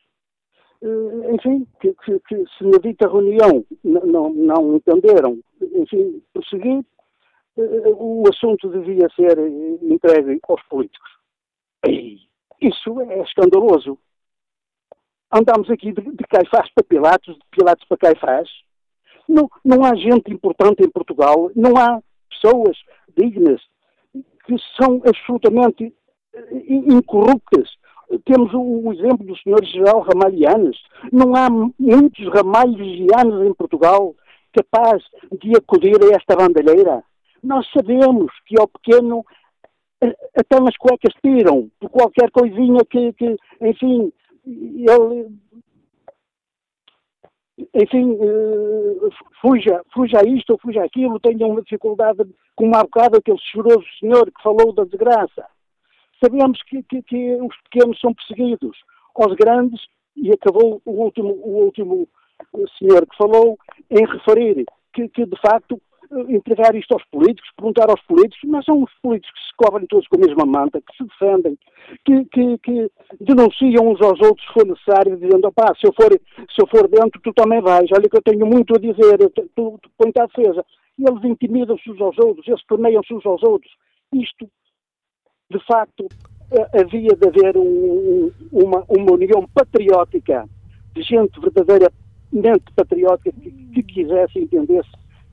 [0.82, 6.84] eh, enfim, que, que, que se na dita reunião não, não entenderam, enfim, prosseguir,
[7.56, 9.38] eh, o assunto devia ser
[9.82, 11.10] entregue aos políticos.
[12.60, 13.98] Isso é escandaloso.
[15.32, 18.48] Andamos aqui de, de Caifás para Pilatos, de Pilatos para Caifás.
[19.28, 22.76] Não, não há gente importante em Portugal, não há pessoas
[23.16, 23.60] dignas
[24.46, 25.94] que são absolutamente
[26.68, 27.68] incorruptas.
[28.24, 29.64] Temos o, exemplo do Sr.
[29.64, 30.76] General Ramalhianes.
[31.12, 34.14] Não há muitos ramalhianos em Portugal
[34.52, 35.04] capazes
[35.40, 37.02] de acudir a esta bandalheira.
[37.42, 39.24] Nós sabemos que ao pequeno
[40.36, 44.12] até nas cuecas tiram, por qualquer coisinha que, que enfim,
[44.46, 45.28] ele
[47.72, 52.24] enfim, uh, fuja, fuja isto ou fuja aquilo, tenha uma dificuldade,
[52.56, 55.46] como há bocado aquele choroso senhor que falou da desgraça.
[56.24, 58.78] Sabemos que, que, que, os pequenos são perseguidos,
[59.14, 59.78] aos grandes,
[60.16, 62.08] e acabou o último, o último
[62.78, 63.58] senhor que falou
[63.90, 65.78] em referir que, que, de facto,
[66.30, 70.08] entregar isto aos políticos, perguntar aos políticos, mas são os políticos que se cobrem todos
[70.08, 71.58] com a mesma manta, que se defendem,
[72.06, 76.10] que, que, que denunciam uns aos outros se for necessário, dizendo, opá, se eu, for,
[76.10, 79.78] se eu for dentro, tu também vais, olha que eu tenho muito a dizer, tu,
[79.82, 80.64] tu põe-te à defesa.
[80.96, 83.72] E eles intimidam-se uns aos outros, eles torneiam-se uns aos outros.
[84.12, 84.48] Isto
[85.54, 86.08] de facto,
[86.50, 90.44] eh, havia de haver um, uma, uma união patriótica
[90.94, 91.92] de gente verdadeira,
[92.32, 94.90] mente patriótica que, que quisesse entendesse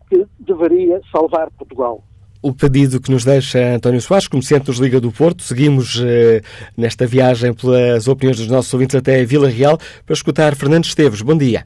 [0.08, 2.04] que deveria salvar Portugal.
[2.44, 5.44] O pedido que nos deixa António Soares, comerciante dos Liga do Porto.
[5.44, 6.42] Seguimos eh,
[6.76, 11.22] nesta viagem pelas opiniões dos nossos ouvintes até Vila Real para escutar Fernando Esteves.
[11.22, 11.64] Bom dia.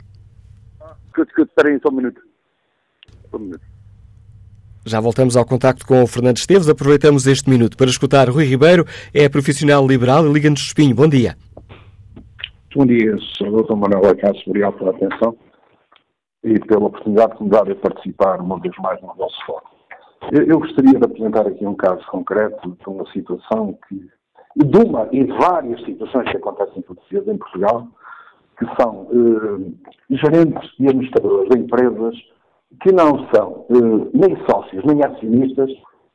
[1.17, 2.21] Espera aí só um minuto.
[3.33, 3.74] Um minuto.
[4.87, 6.69] Já voltamos ao contacto com o Fernando Esteves.
[6.69, 10.95] Aproveitamos este minuto para escutar Rui Ribeiro, é profissional liberal e Liga-nos Espinho.
[10.95, 11.35] Bom dia.
[12.75, 13.75] Bom dia, Sr.
[13.75, 14.43] Manuel Acácio.
[14.45, 15.35] Obrigado pela atenção
[16.43, 19.65] e pela oportunidade que me dá de participar uma vez mais no nosso fórum.
[20.31, 24.07] Eu gostaria de apresentar aqui um caso concreto de uma situação que,
[24.55, 27.87] de uma e de várias situações que acontecem todos os dias em Portugal,
[28.59, 32.15] que são eh, gerentes e administradores de empresas
[32.81, 35.71] que não são eh, nem sócios nem acionistas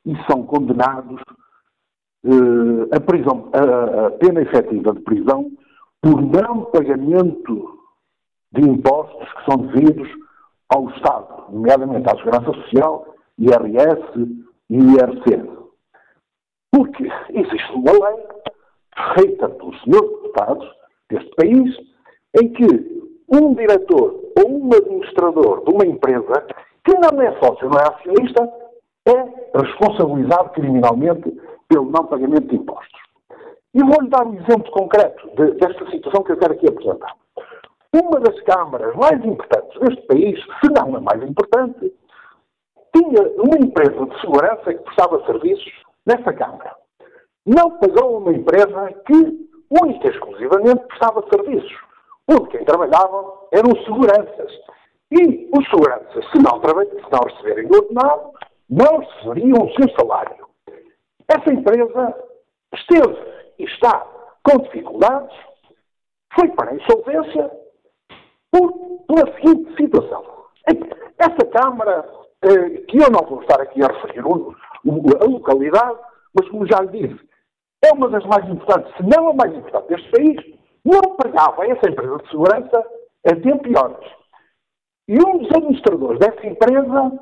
[0.07, 1.21] e são condenados
[2.25, 5.51] eh, a, prisão, a, a pena efetiva de prisão
[6.03, 7.79] por não pagamento
[8.53, 10.09] de impostos que são devidos
[10.69, 15.51] ao Estado, nomeadamente à Segurança Social IRS e IRC.
[16.73, 18.27] Porque existe uma lei
[19.17, 20.71] feita pelos senhores deputados
[21.11, 21.77] deste país
[22.41, 23.01] em que
[23.33, 26.47] um diretor ou um administrador de uma empresa
[26.85, 28.53] que não é sócio, não é acionista,
[29.07, 33.01] é responsabilizado criminalmente pelo não pagamento de impostos.
[33.75, 37.15] E vou-lhe dar um exemplo concreto de, desta situação que eu quero aqui apresentar.
[37.95, 41.93] Uma das câmaras mais importantes deste país, se não a mais importante,
[42.95, 45.73] tinha uma empresa de segurança que prestava serviços
[46.07, 46.75] nessa Câmara.
[47.47, 51.73] Não pagou uma empresa que, única e exclusivamente, prestava serviços,
[52.31, 54.53] onde quem trabalhava eram seguranças.
[55.11, 58.31] E os seguranças, se não, se não receberem o ordenado,
[58.69, 60.47] não receberiam o seu salário.
[61.29, 62.15] Essa empresa
[62.75, 63.17] esteve
[63.59, 64.07] e está
[64.45, 65.37] com dificuldades,
[66.35, 67.51] foi para a insolvência
[68.53, 68.73] por,
[69.07, 70.25] pela seguinte situação.
[71.19, 72.09] Essa Câmara
[72.43, 75.99] eh, que eu não vou estar aqui a referir a localidade,
[76.35, 77.29] mas como já lhe disse,
[77.85, 81.91] é uma das mais importantes, se não a mais importante deste país, não pagava essa
[81.91, 82.87] empresa de segurança
[83.27, 84.05] a tempo e horas.
[85.09, 87.13] E um dos administradores dessa empresa,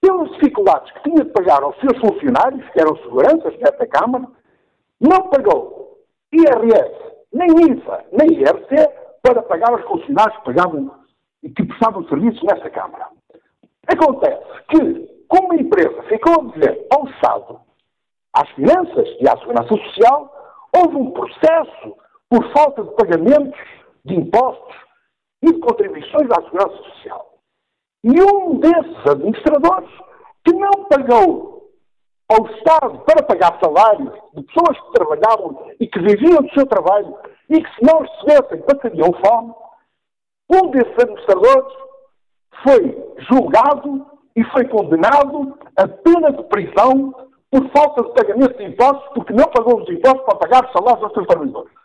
[0.00, 4.26] pelas dificuldades que tinha de pagar aos seus funcionários, que eram seguranças dessa Câmara,
[5.00, 5.98] não pagou
[6.32, 6.94] IRS,
[7.32, 8.76] nem IFA, nem IRC,
[9.22, 10.90] para pagar aos funcionários que pagavam
[11.42, 13.08] e que prestavam serviços nessa Câmara.
[13.86, 17.60] Acontece que, como a empresa ficou a dizer ao Estado,
[18.34, 20.32] às finanças e à segurança social,
[20.76, 21.96] houve um processo
[22.32, 23.60] por falta de pagamentos
[24.06, 24.74] de impostos
[25.42, 27.26] e de contribuições à segurança social.
[28.04, 29.90] E um desses administradores
[30.42, 31.70] que não pagou
[32.30, 37.14] ao Estado para pagar salários de pessoas que trabalhavam e que viviam do seu trabalho
[37.50, 39.54] e que se não recebessem passariam fome,
[40.50, 41.74] um desses administradores
[42.64, 47.14] foi julgado e foi condenado a pena de prisão
[47.50, 51.04] por falta de pagamento de impostos, porque não pagou os impostos para pagar os salários
[51.04, 51.81] aos seus trabalhadores.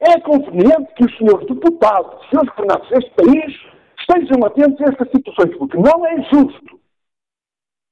[0.00, 5.10] É conveniente que os senhores deputados, os senhores governantes deste país, estejam atentos a estas
[5.10, 6.80] situações, porque não é justo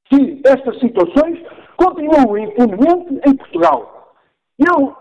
[0.07, 1.43] que estas situações
[1.77, 4.15] continuem impunemente em Portugal.
[4.59, 4.97] Eu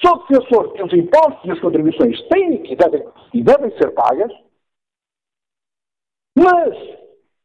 [0.00, 4.32] sou defensor que os impostos e as contribuições têm e devem, e devem ser pagas,
[6.36, 6.74] mas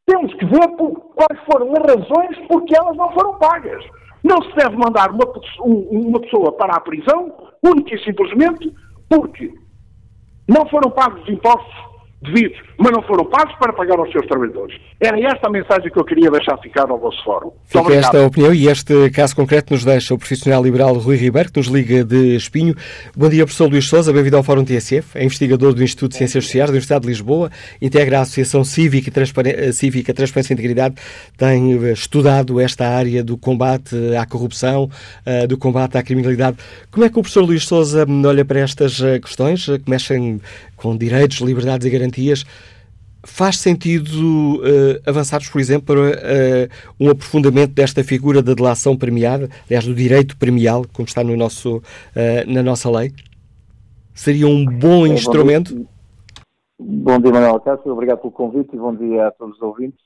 [0.06, 3.84] temos que ver por, quais foram as razões por que elas não foram pagas.
[4.24, 5.26] Não se deve mandar uma,
[5.66, 7.32] uma pessoa para a prisão,
[7.64, 8.74] única e simplesmente
[9.10, 9.54] porque
[10.48, 11.93] não foram pagos os impostos
[12.24, 14.80] devidos, mas não foram pagos para pagar aos seus trabalhadores.
[15.00, 17.52] Era esta a mensagem que eu queria deixar ficar ao vosso fórum.
[17.66, 21.60] Fica esta opinião e este caso concreto nos deixa o profissional liberal Rui Ribeiro, que
[21.60, 22.76] nos liga de Espinho.
[23.16, 26.46] Bom dia, professor Luís Souza, bem-vindo ao Fórum TSF, é investigador do Instituto de Ciências
[26.46, 30.96] Sociais da Universidade de Lisboa, integra a Associação Cívica, Transpar Cívica Transparência e Integridade,
[31.38, 34.90] tem eh, estudado esta área do combate à corrupção,
[35.26, 36.58] eh, do combate à criminalidade.
[36.92, 40.42] Como é que o professor Luís Souza olha para estas eh, questões que mexem
[40.84, 42.13] com direitos, liberdades e garantias,
[43.24, 49.50] faz sentido uh, avançarmos, por exemplo, para uh, um aprofundamento desta figura da delação premiada,
[49.66, 53.12] aliás, do direito premial, como está no nosso, uh, na nossa lei?
[54.14, 55.88] Seria um bom instrumento?
[56.78, 57.92] Bom dia, Manuel Cássio.
[57.92, 60.00] Obrigado pelo convite e bom dia a todos os ouvintes.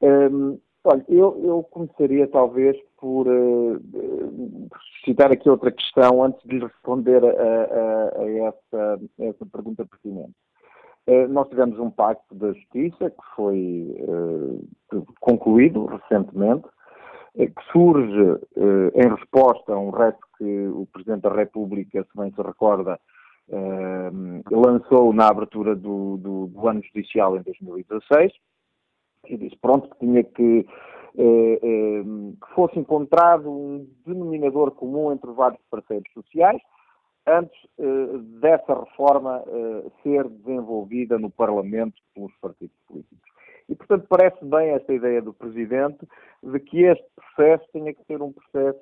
[0.00, 3.26] Um, ehm, olha, eu, eu, começaria talvez por
[4.96, 9.84] suscitar aqui outra questão antes de lhe responder a, a, a, essa, a essa pergunta
[9.84, 10.32] pertinente.
[11.04, 16.64] Uh, nós tivemos um pacto da justiça que foi uh, concluído recentemente,
[17.34, 18.40] uh, que surge
[18.94, 23.00] em resposta a um reto que o Presidente da República, se bem se recorda,
[24.50, 28.32] lançou na abertura do, do, do, ano judicial em 2016
[29.28, 30.66] e disse pronto que tinha que
[31.14, 36.62] que fosse encontrado um denominador comum entre vários parceiros sociais
[37.26, 37.58] antes
[38.40, 39.42] dessa reforma
[40.02, 43.32] ser desenvolvida no Parlamento pelos partidos políticos.
[43.68, 46.06] E, portanto, parece bem esta ideia do Presidente
[46.42, 48.80] de que este processo tenha que ser um processo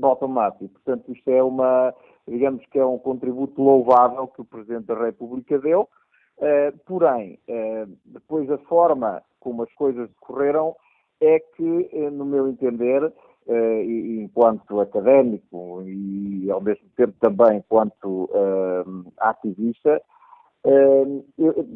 [0.00, 0.68] automático.
[0.68, 1.94] Portanto, isto é uma,
[2.26, 5.82] digamos que é um contributo louvável que o Presidente da República deu,
[6.38, 7.38] uh, porém,
[8.04, 10.74] depois a forma como as coisas decorreram
[11.20, 13.12] é que, no meu entender,
[13.48, 18.30] e, enquanto académico e ao mesmo tempo também enquanto
[19.18, 20.00] ativista,
[20.64, 21.24] eu,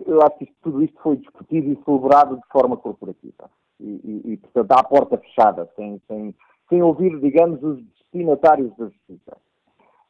[0.07, 3.51] eu, acho que tudo isto foi discutido e celebrado de forma corporativa.
[3.81, 6.35] E, e, e portanto, à porta fechada, sem, sem,
[6.69, 7.83] sem ouvir, digamos, os
[8.17, 9.37] destinatários da justiça.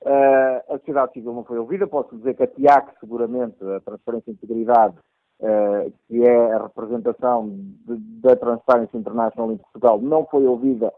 [0.02, 4.30] Uh, a sociedade civil não foi ouvida, posso dizer que a TIAC, seguramente, a Transparência
[4.30, 4.94] e Integridade,
[5.40, 10.92] uh, que é a representação de, da Transparency International em Portugal, não foi ouvida,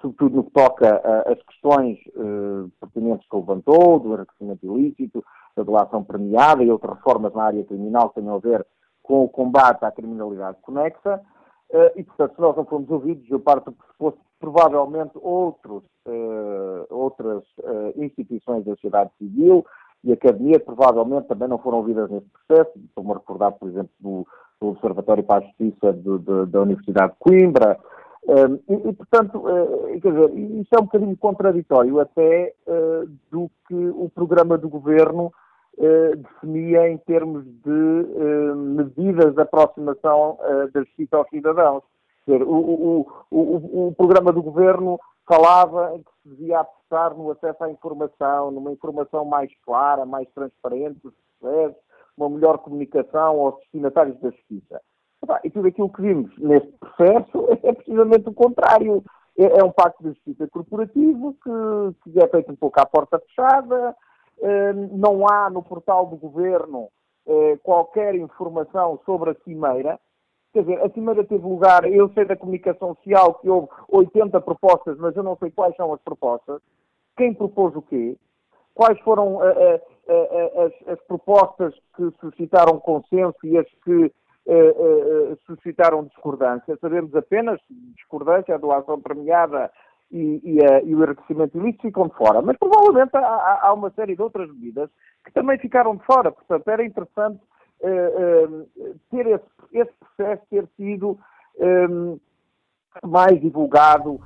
[0.00, 5.24] sobretudo no que toca às questões uh, pertinentes que levantou, do enriquecimento ilícito,
[5.56, 8.66] da delação premiada e outras reformas na área criminal que tenham a ver
[9.02, 11.20] com o combate à criminalidade conexa.
[11.94, 17.42] e, portanto, se nós não fomos ouvidos, eu parto do pressuposto provavelmente outros, uh, outras
[17.60, 19.64] uh, instituições da sociedade civil
[20.04, 22.72] e academia provavelmente também não foram ouvidas nesse processo.
[22.78, 24.26] Estou-me a recordar, por exemplo, do,
[24.60, 27.78] do Observatório para a Justiça do, do, da Universidade de Coimbra.
[28.26, 29.42] E, e, portanto,
[30.00, 32.54] quer dizer, isso é um bocadinho contraditório até
[33.30, 35.32] do que o programa do governo
[36.16, 40.38] definia em termos de medidas de aproximação
[40.72, 41.82] da justiça aos cidadãos.
[42.26, 44.98] Dizer, o, o, o, o, programa do governo
[45.28, 51.00] falava que se devia apostar no acesso à informação, numa informação mais clara, mais transparente
[52.16, 54.80] uma melhor comunicação aos destinatários da justiça.
[55.44, 59.02] E tudo aquilo que vimos neste processo é precisamente o contrário.
[59.36, 63.18] É, é um pacto de justiça corporativo que, que é feito um pouco à porta
[63.18, 63.96] fechada,
[64.40, 66.88] eh, não há no portal do governo
[67.26, 69.98] eh, qualquer informação sobre a cimeira,
[70.54, 74.96] Quer dizer, a Cimeira teve lugar, eu sei da comunicação social que houve 80 propostas,
[74.98, 76.62] mas eu não sei quais são as propostas.
[77.16, 78.16] Quem propôs o quê?
[78.72, 84.12] Quais foram uh, uh, uh, as, as, propostas que suscitaram consenso e as que
[85.46, 86.76] suscitaram discordância?
[86.80, 87.60] Sabemos apenas
[87.96, 89.70] discordância, a doação premiada
[90.10, 92.42] e, e, e, o enriquecimento ilícito ficam de fora.
[92.42, 94.90] Mas provavelmente há, há, uma série de outras medidas
[95.24, 96.30] que também ficaram de fora.
[96.30, 97.40] Portanto, era interessante
[99.10, 101.18] ter esse, esse, processo ter sido
[103.02, 104.20] mais divulgado,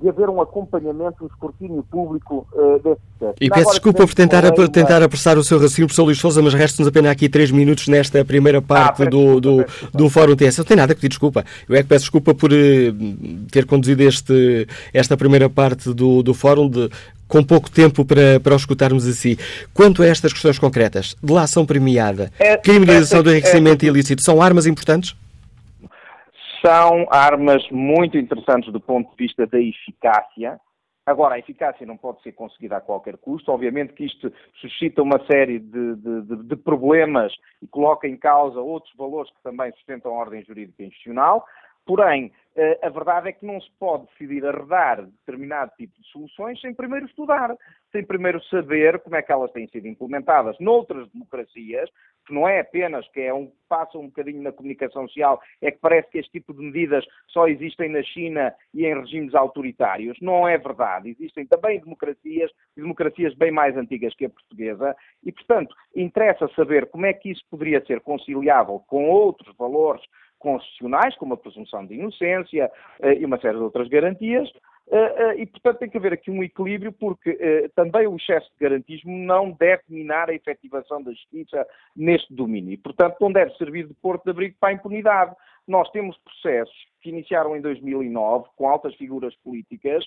[0.00, 2.46] de haver um acompanhamento, um escrutínio público
[2.82, 3.36] desse processo.
[3.40, 6.52] E peço desculpa por tentar, a, tentar apressar o seu raciocínio, professor Luís Souza, mas
[6.52, 9.64] restam-nos apenas aqui três minutos nesta primeira ah, parte ah, do, do,
[9.94, 10.58] do Fórum TS.
[10.58, 11.44] Não tem nada a pedir desculpa.
[11.68, 12.50] Eu é que peço desculpa por
[13.50, 16.90] ter conduzido este, esta primeira parte do, do Fórum de
[17.32, 19.38] com pouco tempo para, para o escutarmos assim.
[19.72, 24.42] Quanto a estas questões concretas, delação premiada, é, criminalização é, do enriquecimento é, ilícito, são
[24.42, 25.16] armas importantes?
[26.64, 30.60] São armas muito interessantes do ponto de vista da eficácia.
[31.04, 33.50] Agora, a eficácia não pode ser conseguida a qualquer custo.
[33.50, 38.94] Obviamente que isto suscita uma série de, de, de problemas e coloca em causa outros
[38.96, 41.44] valores que também sustentam a ordem jurídica institucional.
[41.84, 42.32] Porém,
[42.82, 47.06] a verdade é que não se pode decidir arredar determinado tipo de soluções sem primeiro
[47.06, 47.56] estudar,
[47.90, 51.90] sem primeiro saber como é que elas têm sido implementadas noutras democracias,
[52.26, 55.78] que não é apenas que é um, passa um bocadinho na comunicação social, é que
[55.78, 60.18] parece que este tipo de medidas só existem na China e em regimes autoritários.
[60.20, 61.10] Não é verdade.
[61.10, 64.94] Existem também democracias, democracias bem mais antigas que a portuguesa,
[65.24, 70.02] e, portanto, interessa saber como é que isso poderia ser conciliável com outros valores
[70.42, 72.70] constitucionais, como a presunção de inocência
[73.00, 74.50] uh, e uma série de outras garantias,
[74.88, 78.58] uh, uh, e, portanto, tem que haver aqui um equilíbrio, porque também o excesso de
[78.60, 81.66] garantismo não deve minar a efetivação da justiça
[81.96, 85.34] neste domínio, e, portanto, não deve servir de porto de abrigo para a impunidade.
[85.66, 90.04] Nós temos processos que iniciaram em 2009, com altas figuras políticas,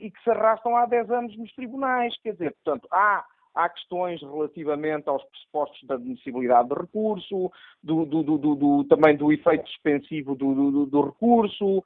[0.00, 3.24] e que se arrastam há 10 anos nos tribunais, quer dizer, portanto, há
[3.54, 7.50] há questões relativamente aos pressupostos da admissibilidade de recurso,
[7.82, 11.84] do, do, do, também do efeito suspensivo do, recurso, uh,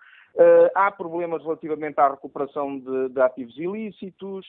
[0.75, 4.47] há problemas relativamente à recuperação de, de ativos ilícitos,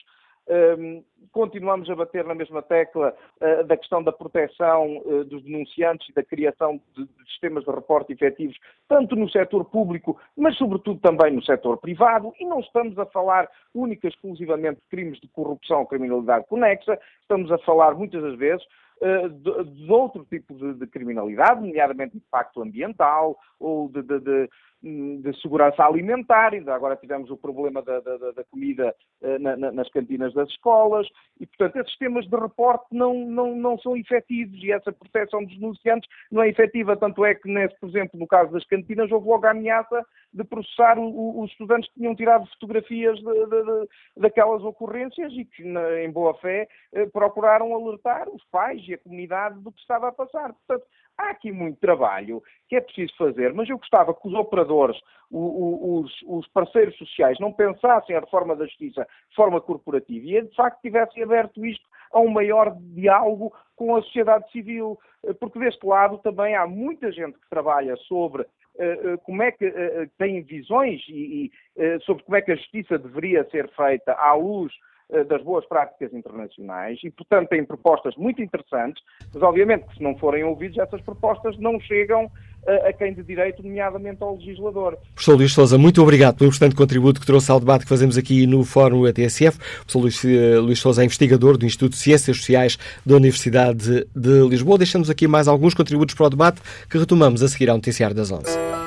[1.32, 6.12] continuamos a bater na mesma tecla uh, da questão da proteção uh, dos denunciantes e
[6.12, 8.56] da criação de, sistemas de reporte efetivos,
[8.88, 12.32] tanto no setor público, mas sobretudo também no setor privado.
[12.38, 16.98] E não estamos a falar única e exclusivamente de crimes de corrupção ou criminalidade conexa,
[17.20, 18.64] estamos a falar muitas das vezes
[19.00, 26.52] de, de, outro tipo de, de, criminalidade, nomeadamente impacto ambiental ou de, de segurança alimentar,
[26.52, 31.08] ainda agora tivemos o problema da, da, da comida uh, na, nas cantinas das escolas,
[31.40, 35.54] e portanto esses sistemas de reporte não, não, não são efetivos e essa proteção dos
[35.58, 39.26] denunciantes não é efetiva, tanto é que, nesse, por exemplo, no caso das cantinas, houve
[39.26, 43.62] logo a ameaça de processar o, o, os estudantes que tinham tirado fotografias de, de,
[43.62, 43.88] de,
[44.18, 48.98] daquelas ocorrências e que, na, em boa fé, uh, procuraram alertar os pais e a
[48.98, 50.52] comunidade do que estava a passar.
[50.52, 50.86] Portanto,
[51.18, 56.12] há aqui muito trabalho que é preciso fazer, mas eu gostava que os operadores, os,
[56.26, 60.80] os, parceiros sociais, não pensassem a reforma da justiça de forma corporativa e, de facto,
[60.80, 64.98] tivessem aberto isto a um maior diálogo com a sociedade civil,
[65.40, 69.72] porque deste lado também há muita gente que trabalha sobre uh, como é que
[70.16, 71.50] tem visões e,
[72.04, 74.84] sobre como é que a justiça deveria ser feita à luz eh,
[75.22, 79.02] das boas práticas internacionais e, portanto, têm propostas muito interessantes,
[79.32, 82.30] mas obviamente que se não forem ouvidos, essas propostas não chegam
[82.66, 84.98] a, eh, a quem de direito, nomeadamente ao legislador.
[85.14, 88.46] Professor Luís Souza, muito obrigado pelo importante contributo que trouxe ao debate que fazemos aqui
[88.46, 89.56] no Fórum ATSF.
[89.56, 94.06] O professor Luís, eh, Luís Souza é investigador do Instituto de Ciências Sociais da Universidade
[94.14, 94.78] de Lisboa.
[94.78, 96.60] Deixamos aqui mais alguns contributos para o debate
[96.90, 98.83] que retomamos a seguir ao noticiário das 11.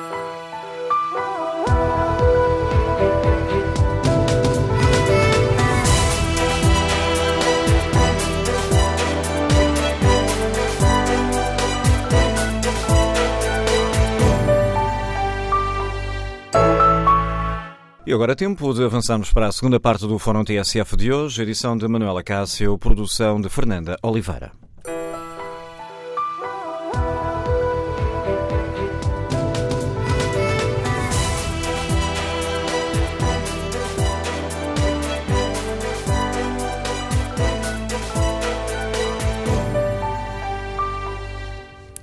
[18.08, 21.42] E agora é tempo de avançarmos para a segunda parte do Fórum TSF de hoje,
[21.42, 24.50] edição de Manuela Cássio, produção de Fernanda Oliveira.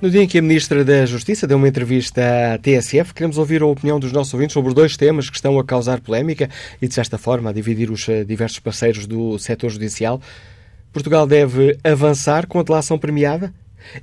[0.00, 2.20] No dia em que a Ministra da Justiça deu uma entrevista
[2.52, 5.64] à TSF, queremos ouvir a opinião dos nossos ouvintes sobre dois temas que estão a
[5.64, 6.50] causar polémica
[6.82, 10.20] e, de certa forma, a dividir os eh, diversos parceiros do setor judicial.
[10.92, 13.54] Portugal deve avançar com a delação premiada?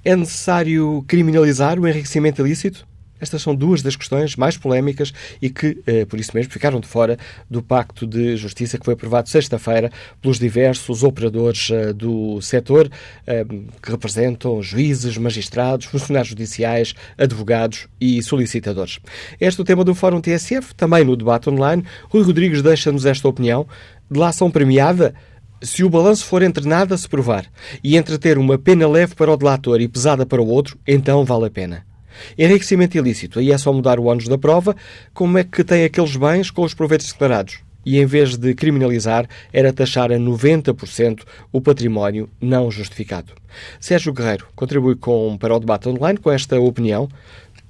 [0.04, 2.88] É necessário criminalizar o enriquecimento ilícito?
[3.24, 6.88] Estas são duas das questões mais polémicas e que, eh, por isso mesmo, ficaram de
[6.88, 7.18] fora
[7.50, 9.90] do Pacto de Justiça que foi aprovado sexta-feira
[10.22, 12.92] pelos diversos operadores eh, do setor,
[13.26, 13.46] eh,
[13.82, 19.00] que representam juízes, magistrados, funcionários judiciais, advogados e solicitadores.
[19.40, 21.86] Este é o tema do Fórum TSF, também no debate online.
[22.10, 23.66] Rui Rodrigues deixa-nos esta opinião.
[24.12, 25.16] De lá ação premiada,
[25.62, 27.46] se o balanço for entre nada se provar
[27.82, 31.24] e entre ter uma pena leve para o delator e pesada para o outro, então
[31.24, 31.93] vale a pena.
[32.38, 34.76] Enriquecimento ilícito, aí é só mudar o ônus da prova,
[35.14, 37.60] como é que tem aqueles bens com os proveitos declarados?
[37.86, 43.34] E em vez de criminalizar, era taxar a 90% o património não justificado.
[43.80, 47.10] Sérgio Guerreiro contribui com, para o debate online com esta opinião.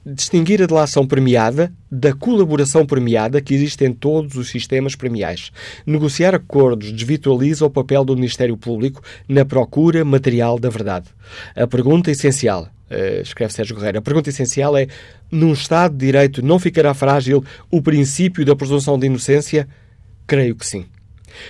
[0.06, 5.50] Distinguir a delação premiada da colaboração premiada que existe em todos os sistemas premiais.
[5.86, 11.08] Negociar acordos desvirtualiza o papel do Ministério Público na procura material da verdade.
[11.56, 14.00] A pergunta essencial uh, escreve Sérgio Guerreiro.
[14.00, 14.88] A pergunta essencial é:
[15.32, 19.68] num Estado de Direito não ficará frágil o princípio da presunção de inocência?
[20.28, 20.86] Creio que sim.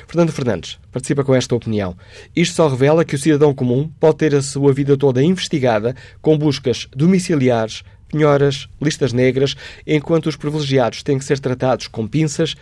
[0.08, 1.96] Fernando Fernandes participa com esta opinião.
[2.36, 6.38] Isto só revela que o cidadão comum pode ter a sua vida toda investigada com
[6.38, 12.56] buscas domiciliares, penhoras, listas negras, enquanto os privilegiados têm que ser tratados com pinças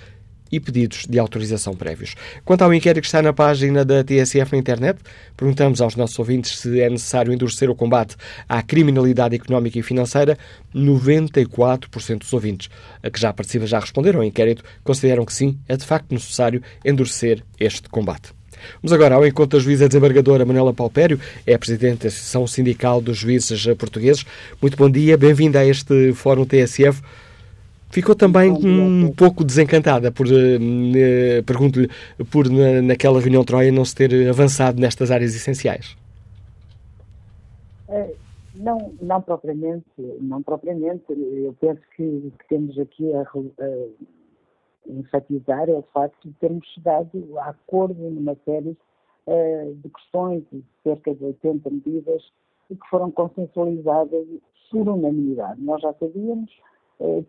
[0.52, 2.16] e pedidos de autorização prévios.
[2.44, 5.00] Quanto ao inquérito que está na página da TSF na internet,
[5.38, 8.16] perguntamos aos nossos ouvintes se é necessário endurecer o combate
[8.48, 10.38] à criminalidade económica e financeira.
[10.76, 12.70] 94% dos ouvintes
[13.12, 17.44] que já participam já responderam ao inquérito consideram que sim, é de facto necessário endurecer
[17.60, 18.32] este combate.
[18.82, 23.18] Vamos agora ao encontro da juíza desembargadora Manuela Palpério, é Presidente da Associação Sindical dos
[23.18, 24.26] Juízes Portugueses.
[24.62, 27.02] Muito bom dia, bem-vinda a este Fórum TSF.
[27.92, 31.90] Ficou também um pouco desencantada por, uh, pergunto-lhe,
[32.32, 35.98] por na, naquela reunião Troia não se ter avançado nestas áreas essenciais.
[37.90, 38.14] É,
[38.56, 39.86] não, não propriamente,
[40.22, 41.04] não propriamente.
[41.10, 43.88] Eu penso que, que temos aqui a, a
[44.88, 48.78] enfatizar é o facto de termos chegado a acordo numa série
[49.28, 52.24] uh, de questões, de cerca de 80 medidas,
[52.68, 54.26] que foram consensualizadas
[54.72, 55.62] por unanimidade.
[55.62, 56.50] Nós já sabíamos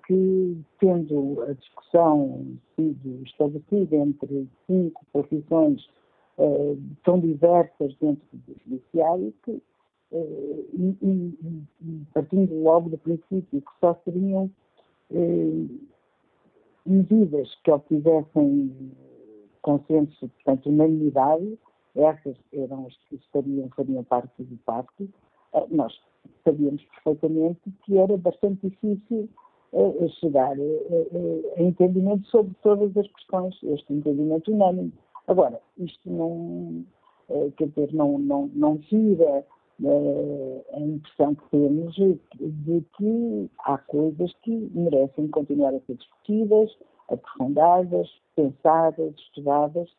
[0.06, 5.82] que, tendo a discussão sido estabelecida entre cinco profissões
[6.38, 9.62] uh, tão diversas dentro do judiciário que,
[10.12, 11.66] uh, e,
[12.12, 14.50] partindo logo do princípio que só seriam
[16.86, 18.92] medidas que obtivessem
[19.60, 21.58] consenso, portanto, unanimidade,
[21.94, 25.06] essas eram as que estariam, fariam parte do pacto,
[25.70, 25.92] nós
[26.42, 29.28] sabíamos perfeitamente que era bastante difícil
[29.72, 34.92] uh, chegar a entendimento sobre todas as questões, este entendimento unânime.
[35.26, 36.84] Agora, isto não,
[37.28, 39.44] uh, quer dizer, não, não, não tira
[40.74, 46.70] a impressão que temos de que há coisas que merecem continuar a ser discutidas,
[47.08, 49.90] aprofundadas, pensadas, estudadas,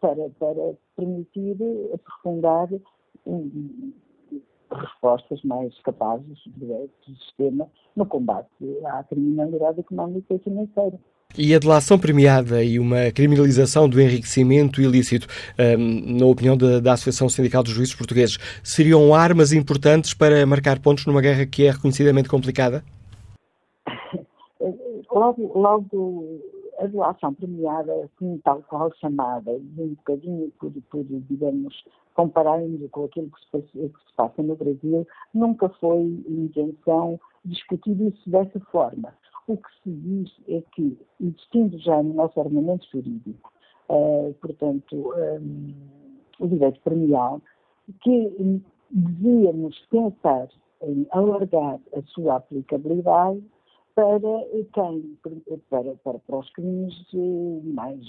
[0.00, 1.56] para, para permitir
[1.92, 2.68] aprofundar
[4.74, 7.66] respostas mais capazes do sistema
[7.96, 8.48] no combate
[8.86, 10.98] à criminalidade económica e financeira.
[11.36, 15.26] E a delação premiada e uma criminalização do enriquecimento ilícito,
[15.58, 20.78] um, na opinião da, da, Associação Sindical dos Juízes Portugueses, seriam armas importantes para marcar
[20.78, 22.84] pontos numa guerra que é reconhecidamente complicada?
[25.10, 26.40] Logo, logo
[26.78, 33.30] a delação premiada, assim, tal qual chamada, um bocadinho por, por digamos, comparando com aquilo
[33.30, 39.12] que se, que se, passa no Brasil, nunca foi intenção discutir isso dessa forma.
[39.46, 43.52] O que se diz é que, existindo já no nosso ordenamento jurídico,
[43.88, 45.74] uh, portanto, um,
[46.38, 47.40] o direito premial,
[48.00, 50.48] que devíamos pensar
[50.82, 53.42] em alargar a sua aplicabilidade
[53.94, 54.18] para
[54.72, 55.18] quem,
[55.70, 58.00] para, para, para os crimes eh, mais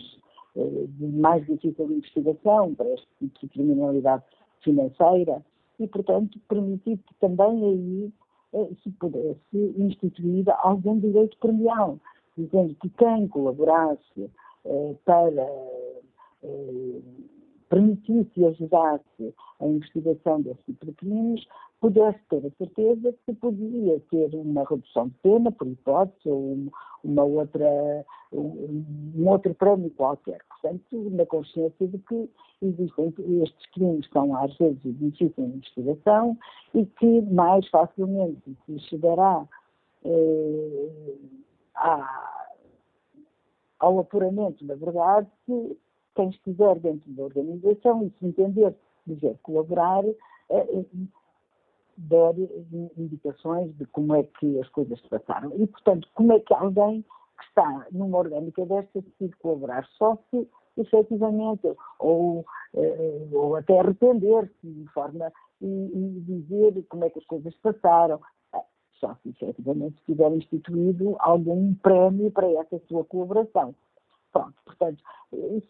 [0.56, 4.24] de mais difícil investigação para este tipo de criminalidade
[4.62, 5.44] financeira
[5.80, 8.14] e, portanto, permitir que também aí
[8.54, 12.00] eh, se pudesse instituir algum direito premial,
[12.38, 14.32] dizendo que quem colaborasse
[14.66, 15.48] eh, para
[16.44, 17.02] eh,
[17.70, 21.46] permitisse e ajudasse a investigação desse tipo de crimes
[21.86, 26.58] pudesse ter a certeza que podia ter uma redução de pena, por hipótese, ou
[27.04, 30.40] uma outra, um outro prémio qualquer.
[30.50, 32.28] Portanto, na consciência de que
[32.64, 33.14] existem
[33.44, 36.36] estes crimes são às vezes difíceis de investigação
[36.74, 39.48] e que mais facilmente se chegará
[40.04, 40.90] eh,
[43.80, 45.78] ao apuramento da verdade se
[46.16, 48.74] quem estiver dentro da organização e se entender
[49.06, 50.04] dizer colaborar
[50.50, 50.86] eh,
[51.98, 52.34] der
[52.98, 55.52] indicações de como é que as coisas se passaram.
[55.56, 60.48] E, portanto, como é que alguém que está numa orgânica desta decide colaborar só se
[60.78, 65.32] efetivamente, ou, eh, ou até arrepender-se de forma
[65.62, 68.20] e, e, dizer como é que as coisas passaram,
[68.54, 68.64] ah,
[69.00, 73.74] só se efetivamente tiver instituído algum prémio para essa sua colaboração.
[74.34, 75.02] Pronto, portanto,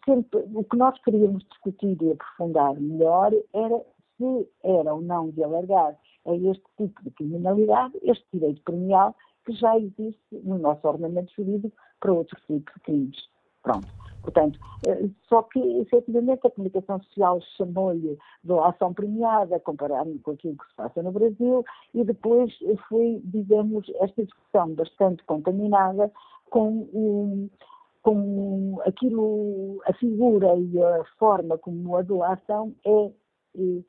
[0.04, 3.86] sempre, o que nós queríamos discutir e aprofundar melhor era
[4.18, 5.96] se era ou não de alargar
[6.26, 9.16] a este tipo de criminalidade este direito criminal
[9.46, 13.18] que já existe no nosso ordenamento jurídico para outros tipos de crimes.
[13.62, 13.88] Pronto.
[14.22, 20.58] Portanto, eh, só que, efetivamente, a comunicação social chamou-lhe de ação premiada, comparando com aquilo
[20.58, 21.64] que se passa no Brasil,
[21.94, 22.52] e depois
[22.90, 26.12] foi, digamos, esta discussão bastante contaminada
[26.50, 27.50] com, um,
[28.02, 33.12] com aquilo, a figura e a forma como a doação é,
[33.58, 33.82] é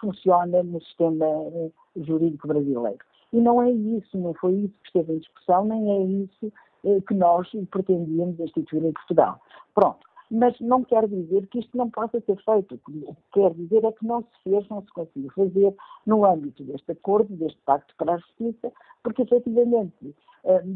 [0.00, 2.98] funciona no sistema eh, jurídico brasileiro.
[3.32, 6.52] E não é isso, não foi isso que esteve em discussão, nem é isso
[6.84, 9.40] eh, que nós pretendíamos instituir em Portugal.
[9.74, 10.07] Pronto.
[10.30, 12.74] Mas não quer dizer que isto não possa ser feito.
[12.74, 15.74] O que quer dizer é que não se fez, não se conseguiu fazer
[16.06, 18.72] no âmbito deste acordo, deste Pacto para a Justiça,
[19.02, 20.14] porque efetivamente,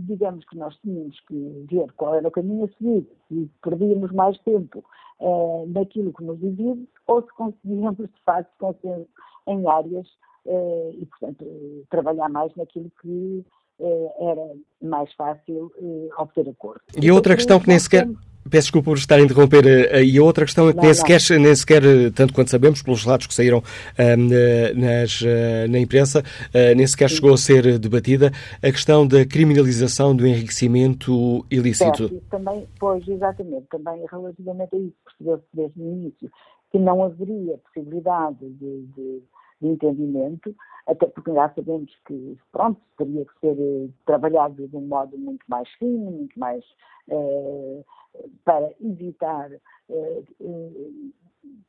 [0.07, 4.39] digamos que nós tínhamos que ver qual era o caminho a seguir e perdíamos mais
[4.39, 4.83] tempo
[5.23, 9.07] eh, naquilo que nos divide ou se conseguíamos, de facto, consenso
[9.47, 10.09] em áreas
[10.47, 11.47] eh, e, portanto,
[11.91, 13.45] trabalhar mais naquilo que
[13.79, 15.71] eh, era mais fácil
[16.19, 16.83] obter acordo.
[17.01, 18.09] E outra questão que nem sequer.
[18.53, 19.65] Peço desculpa por estar a interromper.
[20.05, 21.83] E a outra questão é que não, nem, sequer, nem sequer,
[22.15, 23.63] tanto quanto sabemos, pelos relatos que saíram
[24.77, 25.23] nas,
[25.71, 26.23] na imprensa,
[26.77, 27.17] nem sequer Sim.
[27.17, 28.31] chegou a ser debatida
[28.63, 32.09] a questão da criminalização do enriquecimento ilícito.
[32.09, 36.31] Certo, também, pois, exatamente, também relativamente a isso, percebeu-se desde o início
[36.71, 39.23] que não haveria possibilidade de, de,
[39.61, 40.55] de, entendimento,
[40.87, 45.45] até porque já sabemos que, pronto, teria que ser eh, trabalhado de um modo muito
[45.49, 46.65] mais fino, muito mais
[47.09, 47.85] eh,
[48.45, 50.71] para evitar eh, eh,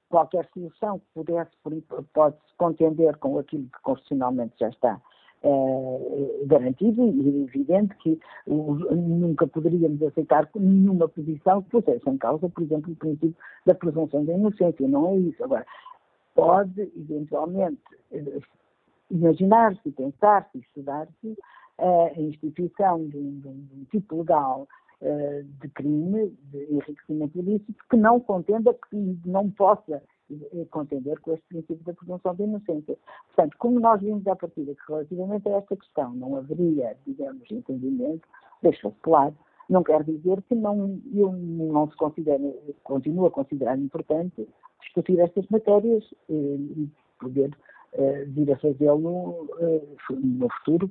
[0.09, 5.01] qualquer solução que pudesse, por hipótese, contender com aquilo que constitucionalmente já está
[5.45, 8.17] é garantido e é evidente que
[8.47, 13.35] nunca poderíamos aceitar nenhuma posição que pusesse em causa, por exemplo, o princípio
[13.65, 14.87] da presunção da inocência.
[14.87, 15.43] Não é isso.
[15.43, 15.65] Agora,
[16.33, 17.81] pode, eventualmente,
[18.13, 18.39] eh,
[19.11, 21.37] imaginar-se, pensar-se, estudar-se
[21.77, 24.65] a instituição de um, de um tipo legal
[25.03, 30.01] uh, de crime, de enriquecimento ilícito, que não contenda, que não possa
[30.31, 32.97] eh, contender com este princípio da presunção de inocência.
[33.27, 38.27] Portanto, como nós vimos à partida que relativamente a esta questão não haveria, digamos, entendimento,
[38.61, 39.35] deixou-se claro,
[39.69, 44.47] não quer dizer que não, eu não se considero, continuo a considerar importante
[44.81, 46.89] discutir estas matérias e, e
[47.19, 47.51] poder
[48.27, 49.47] vir a fazê-lo
[50.09, 50.89] no futuro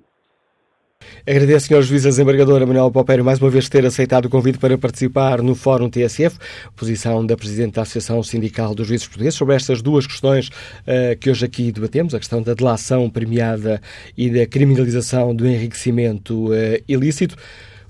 [1.27, 1.83] Agradeço, Sr.
[1.83, 5.89] Juiz Desembargador Manuel Popério, mais uma vez ter aceitado o convite para participar no Fórum
[5.89, 6.37] TSF,
[6.75, 11.31] posição da Presidente da Associação Sindical dos Juízes Portugueses, sobre estas duas questões uh, que
[11.31, 13.81] hoje aqui debatemos, a questão da delação premiada
[14.17, 17.37] e da criminalização do enriquecimento uh, ilícito.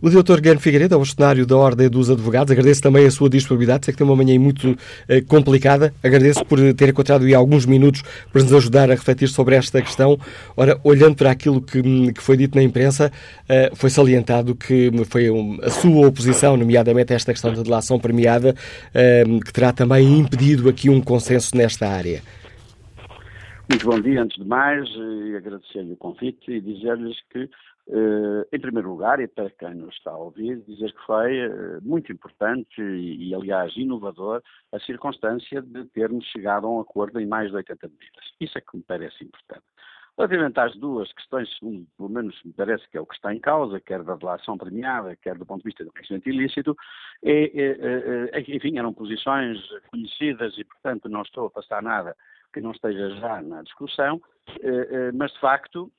[0.02, 0.40] O Dr.
[0.40, 2.50] Guilherme Figueiredo é o cenário da Ordem dos Advogados.
[2.50, 3.84] Agradeço também a sua disponibilidade.
[3.84, 4.76] Sei que tem uma manhã muito
[5.08, 5.94] eh, complicada.
[6.02, 10.18] Agradeço por ter encontrado aí alguns minutos para nos ajudar a refletir sobre esta questão.
[10.56, 11.80] Ora, olhando para aquilo que,
[12.14, 13.12] que foi dito na imprensa,
[13.48, 18.56] eh, foi salientado que foi um, a sua oposição, nomeadamente esta questão da delação premiada,
[18.92, 22.22] eh, que terá também impedido aqui um consenso nesta área.
[23.70, 24.84] Muito bom dia, antes de mais,
[25.36, 27.48] agradecer-lhe o convite e dizer-lhes que
[27.88, 31.80] Uh, em primeiro lugar, e para quem nos está a ouvir, dizer que foi uh,
[31.82, 34.40] muito importante e, e, aliás, inovador
[34.72, 38.24] a circunstância de termos chegado a um acordo em mais de 80 medidas.
[38.40, 39.64] Isso é que me parece importante.
[40.16, 43.40] Relativamente às duas questões, segundo, pelo menos me parece que é o que está em
[43.40, 46.76] causa, quer da delação premiada, quer do ponto de vista do crescimento ilícito,
[47.24, 49.58] é, é, é, enfim, eram posições
[49.90, 52.14] conhecidas e, portanto, não estou a passar nada
[52.52, 54.20] que não esteja já na discussão,
[54.60, 55.90] eh, mas de facto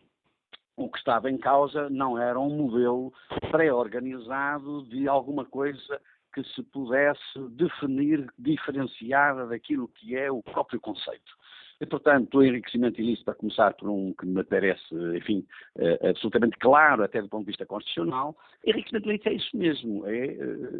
[0.76, 3.14] o que estava em causa não era um modelo
[3.52, 6.02] pré-organizado de alguma coisa
[6.34, 11.32] que se pudesse definir diferenciada daquilo que é o próprio conceito.
[11.80, 15.46] E, portanto, o enriquecimento ilícito, para começar por um que me parece, enfim,
[15.78, 20.08] eh, absolutamente claro, até do ponto de vista constitucional, enriquecimento ilícito é isso mesmo.
[20.08, 20.38] É, eh,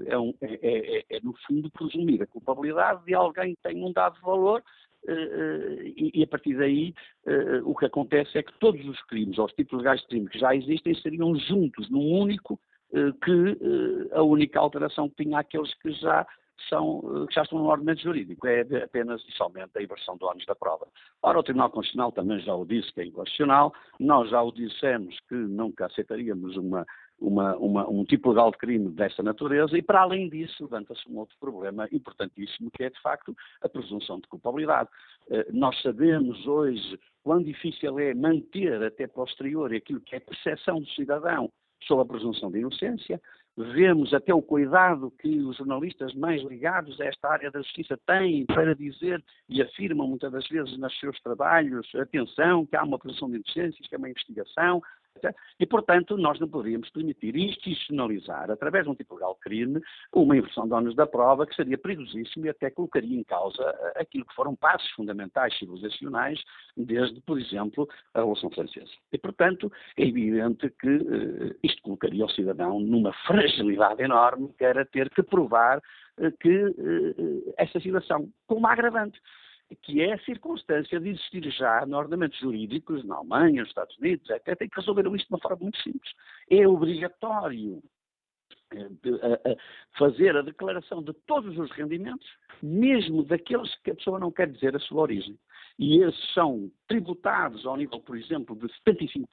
[0.08, 3.92] é, um, é, é, é, no fundo, presumir a culpabilidade de alguém que tem um
[3.92, 4.64] dado valor
[5.96, 6.94] e, a partir daí
[7.26, 10.30] eh, o que acontece é que todos os crimes, ou os tipos legais de crime
[10.30, 12.60] que já existem, seriam juntos num único,
[12.94, 13.58] eh, que
[14.14, 16.26] a única alteração que tinha aqueles que já
[16.70, 20.46] são, que já estão no ordenamento jurídico, é apenas e somente a inversão do ônus
[20.46, 20.88] da prova.
[21.22, 25.20] Ora, o Tribunal Constitucional também já o disse que é inconstitucional, nós já o dissemos
[25.28, 26.86] que nunca aceitaríamos uma
[27.24, 31.18] uma, uma, um tipo legal de crime desta natureza e, para além disso, levanta-se um
[31.18, 34.90] outro problema importantíssimo, que é, de facto, a presunção de culpabilidade.
[35.28, 40.80] Uh, nós sabemos hoje quão difícil é manter até posterior aquilo que é a percepção
[40.80, 41.50] do cidadão
[41.88, 43.22] sobre a presunção de inocência.
[43.56, 48.46] Vemos até o cuidado que os jornalistas mais ligados a esta área da justiça têm
[48.48, 53.30] para dizer e afirmam muitas das vezes nos seus trabalhos, atenção, que há uma presunção
[53.30, 54.82] de inocência, que é uma investigação,
[55.60, 60.68] e, portanto, nós não poderíamos permitir institucionalizar, através de um tipo de crime, uma inversão
[60.68, 64.36] de ônus da prova que seria perigosíssimo e até colocaria em causa eh, aquilo que
[64.36, 66.42] foram passos fundamentais civilizacionais,
[66.76, 68.92] desde, por exemplo, a Revolução Francesa.
[69.12, 74.86] E, portanto, é evidente que uh, isto colocaria o cidadão numa fragilidade enorme, que era
[74.86, 76.74] ter que provar uh, que
[77.58, 79.20] esta situação, com uma agravante
[79.82, 84.30] que é a circunstância de existir já no ordenamento jurídicos, na Alemanha, nos Estados Unidos,
[84.30, 86.12] etc., tem que resolveram isto de uma forma muito simples.
[86.50, 87.82] É obrigatório
[88.76, 89.58] eh,
[89.98, 92.28] fazer a declaração de todos os rendimentos,
[92.62, 95.38] mesmo daqueles que a pessoa não quer dizer a sua origem.
[95.78, 99.26] E esses são tributados ao nível, por exemplo, de 75%,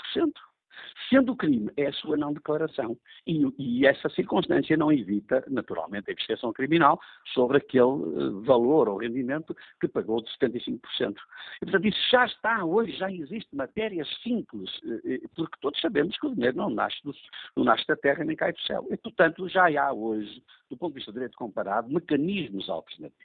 [1.09, 2.97] Sendo o crime é a sua não declaração.
[3.27, 7.01] E, e, essa circunstância não evita, naturalmente, a investigação criminal
[7.35, 10.81] sobre aquele uh, valor ou rendimento que pagou de 75%.
[11.01, 16.27] E, portanto, isso já está hoje, já existe matérias simples, uh, porque todos sabemos que
[16.27, 17.15] o dinheiro não nasce, do,
[17.57, 18.87] não nasce da terra nem cai do céu.
[18.91, 23.21] E, portanto, já há hoje, do ponto de vista do direito comparado, mecanismos alternativos.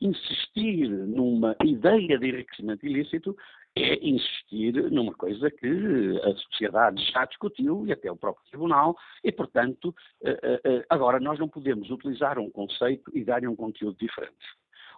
[0.00, 3.36] Insistir numa ideia de enriquecimento ilícito
[3.76, 9.32] é insistir numa coisa que a sociedade já discutiu e até o próprio Tribunal, e,
[9.32, 13.96] portanto, eh, eh, eh, agora nós não podemos utilizar um conceito e dar-lhe um conteúdo
[13.98, 14.46] diferente.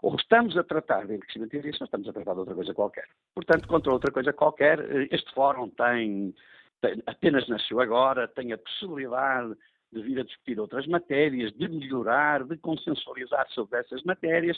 [0.03, 3.09] Ou estamos a tratar de enriquecimento ilícito ou estamos a tratar de outra coisa qualquer.
[3.35, 4.79] Portanto, contra outra coisa qualquer,
[5.11, 6.35] este fórum tem,
[6.83, 9.57] tem apenas nasceu agora, tem a possibilidade
[9.97, 14.57] de vir a discutir outras matérias, de melhorar, de consensualizar sobre essas matérias,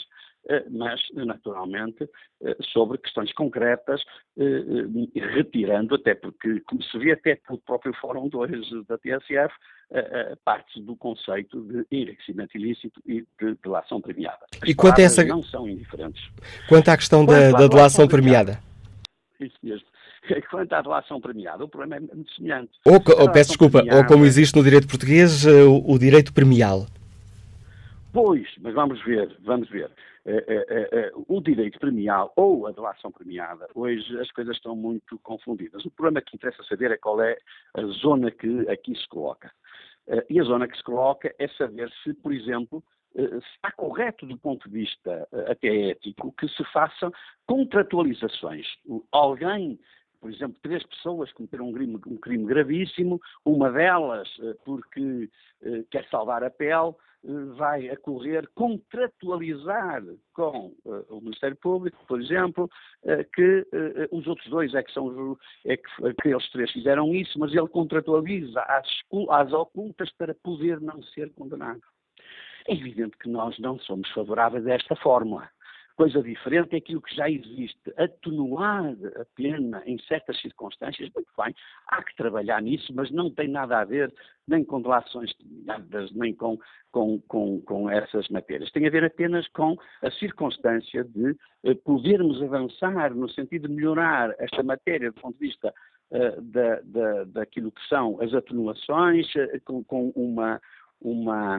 [0.48, 2.08] eh, mas, naturalmente,
[2.42, 4.02] eh, sobre questões concretas,
[4.36, 9.54] eh, retirando, até porque, como se vê até pelo próprio Fórum 2 da TSF,
[10.44, 14.44] parte do conceito de enriquecimento ilícito e de delação premiada.
[14.60, 15.24] As e quanto a essa...
[15.24, 16.22] não são indiferentes.
[16.68, 18.60] Quanto à questão quanto da, da delação premiada?
[19.40, 19.86] Isso mesmo.
[20.50, 22.72] Quanto à delação premiada, o problema é muito semelhante.
[22.84, 26.32] Ou, ou peço desculpa, premiada, ou como existe no direito português, eh, o, o, direito
[26.32, 26.86] premial.
[28.12, 29.90] Pois, mas vamos ver, vamos ver.
[30.26, 35.18] Uh, uh, uh, o direito premial ou a delação premiada, hoje as coisas estão muito
[35.20, 35.84] confundidas.
[35.84, 37.36] O problema que interessa saber é qual é
[37.74, 39.50] a zona que aqui se coloca.
[40.28, 42.82] e a zona que se coloca é saber se, por exemplo,
[43.14, 47.10] está correto do ponto de vista até ético que se façam
[47.46, 48.66] contratualizações.
[49.10, 49.78] Alguém
[50.20, 55.30] por exemplo, três pessoas cometeram um crime, um crime gravíssimo, uma delas, eh, porque
[55.62, 56.92] eh, quer salvar a pele,
[57.24, 60.02] eh, vai a correr contratualizar
[60.32, 62.68] com o Ministério Público, por exemplo,
[63.34, 63.66] que
[64.12, 67.68] os outros dois é que são é que, que eles três fizeram isso, mas ele
[67.68, 68.88] contratualiza às,
[69.30, 71.82] às ocultas para poder não ser condenado.
[72.68, 75.48] É evidente que nós não somos favoráveis a esta fórmula.
[75.98, 77.92] Coisa diferente é aquilo que já existe.
[77.96, 81.52] Atenuar a pena em certas circunstâncias, muito bem,
[81.88, 84.14] há que trabalhar nisso, mas não tem nada a ver
[84.46, 86.56] nem com delações terminadas, nem com,
[86.92, 88.70] com, com, com, essas matérias.
[88.70, 94.32] Tem a ver apenas com a circunstância de eh, podermos avançar no sentido de melhorar
[94.38, 95.74] esta matéria do ponto de vista
[96.12, 100.60] uh, da, da, daquilo que são as atenuações, uh, com, com uma,
[101.00, 101.58] uma,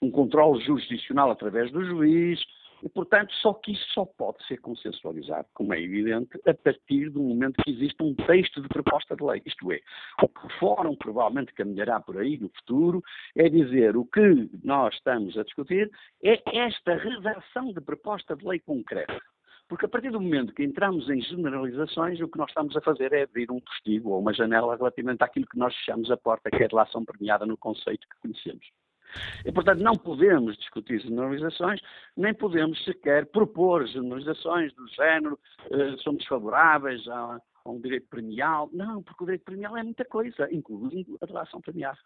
[0.00, 2.40] um controle jurisdicional através do juiz,
[2.84, 7.22] e, portanto, só que isso só pode ser consensualizado, como é evidente, a partir do
[7.22, 9.40] momento que existe um texto de proposta de lei.
[9.46, 9.80] Isto é,
[10.22, 13.02] o que o Fórum provavelmente caminhará por aí no futuro
[13.34, 15.90] é dizer o que nós estamos a discutir
[16.22, 19.18] é esta redação de proposta de lei concreta.
[19.66, 23.14] Porque a partir do momento que entramos em generalizações, o que nós estamos a fazer
[23.14, 26.62] é abrir um postigo ou uma janela relativamente àquilo que nós fechamos a porta, que
[26.62, 28.83] é a relação premiada no conceito que conhecemos.
[29.44, 31.80] E, portanto, não podemos discutir generalizações,
[32.16, 35.38] nem podemos sequer propor generalizações do género
[35.70, 38.68] uh, somos favoráveis a, a, um direito premial.
[38.72, 41.98] Não, porque o direito premial é muita coisa, incluindo a relação premiada.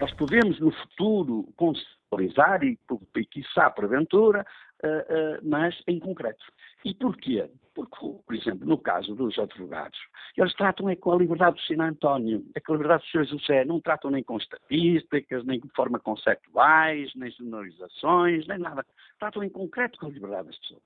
[0.00, 2.78] Nós podemos, no futuro, conceptualizar e,
[3.16, 4.44] e quiçá, porventura,
[4.82, 6.44] uh, uh, mas em concreto.
[6.84, 7.48] E porquê?
[7.74, 7.96] Porque,
[8.26, 9.98] por exemplo, no caso dos advogados,
[10.36, 11.80] eles tratam é com a liberdade do Sr.
[11.80, 13.24] António, é com a liberdade do Sr.
[13.24, 18.84] José, não tratam nem com estatísticas, nem de forma conceptuais, nem generalizações, nem nada.
[19.18, 20.82] Tratam em concreto com a liberdade das pessoas.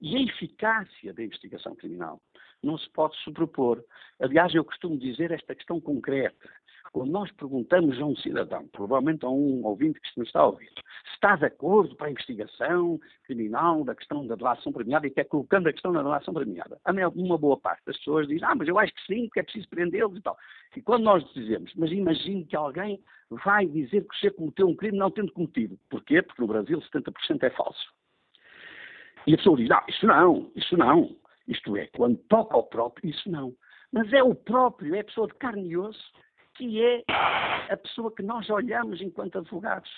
[0.00, 2.20] E a eficácia da investigação criminal
[2.62, 3.82] não se pode sobrepor.
[4.20, 6.48] Aliás, eu costumo dizer esta questão concreta.
[6.92, 10.68] Quando nós perguntamos a um cidadão, provavelmente a um ouvinte que nos está a ouvir,
[10.68, 15.20] se está de acordo para a investigação criminal da questão da delação premiada e que
[15.20, 16.78] é colocando a questão da delação premiada,
[17.14, 19.68] uma boa parte das pessoas diz, ah, mas eu acho que sim, porque é preciso
[19.68, 20.36] prendê-los e tal.
[20.76, 24.98] E quando nós dizemos, mas imagine que alguém vai dizer que você cometeu um crime
[24.98, 25.78] não tendo cometido.
[25.90, 26.22] Porquê?
[26.22, 27.92] Porque no Brasil 70% é falso.
[29.26, 31.16] E a pessoa diz, não, isso não, isso não.
[31.48, 33.54] Isto é, quando toca ao próprio, isso não.
[33.92, 36.12] Mas é o próprio, é a pessoa de carne e osso
[36.54, 37.02] que é
[37.70, 39.90] a pessoa que nós olhamos enquanto advogados.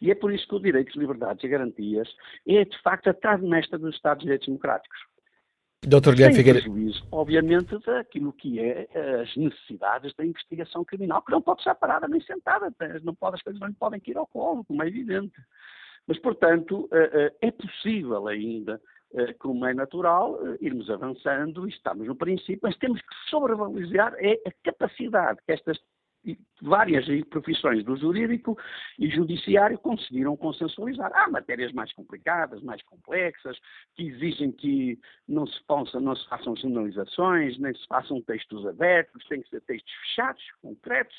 [0.00, 2.08] E é por isso que o direito, liberdades e garantias
[2.46, 4.98] é, de facto, a trave mestra dos Estados de Direitos Democráticos.
[5.82, 6.12] Dr.
[6.12, 6.64] Guilherme Figueiredo.
[6.64, 8.88] prejuízo, obviamente, daquilo que é
[9.20, 13.42] as necessidades da investigação criminal, que não pode estar parada nem sentada, não pode, as
[13.42, 15.34] coisas não podem ir ao colo, como é evidente.
[16.06, 18.80] Mas, portanto, eh, eh, é possível ainda
[19.16, 24.12] eh, como é natural, eh, irmos avançando e estamos no princípio, mas temos que sobrevalorizar
[24.18, 25.78] é a capacidade que estas
[26.62, 28.58] várias profissões do jurídico
[28.98, 31.10] e judiciário conseguiram consensualizar.
[31.14, 33.58] Há matérias mais complicadas, mais complexas,
[33.94, 34.98] que exigem que
[35.28, 36.54] não se, possa, não se façam
[37.58, 41.16] nem se façam textos abertos, têm que ser textos fechados, concretos,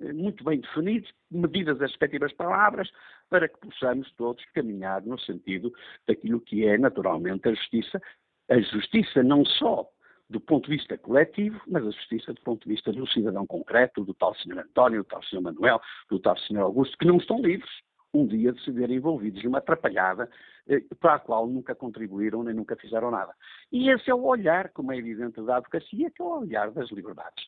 [0.00, 2.90] eh, muito bem definidos, medidas as respectivas palavras,
[3.28, 5.72] para que possamos todos caminhar no sentido
[6.06, 8.00] daquilo que é naturalmente a justiça.
[8.48, 9.88] A justiça não só
[10.28, 14.04] do ponto de vista coletivo, mas a justiça do ponto de vista do cidadão concreto,
[14.04, 14.58] do tal Sr.
[14.58, 15.40] António, do tal Sr.
[15.40, 16.58] Manuel, do tal Sr.
[16.58, 17.70] Augusto, que não estão livres
[18.12, 20.30] um dia de se verem envolvidos numa atrapalhada
[20.66, 23.34] eh, para a qual nunca contribuíram nem nunca fizeram nada.
[23.70, 26.90] E esse é o olhar, como é evidente, da advocacia, que é o olhar das
[26.90, 27.44] liberdades.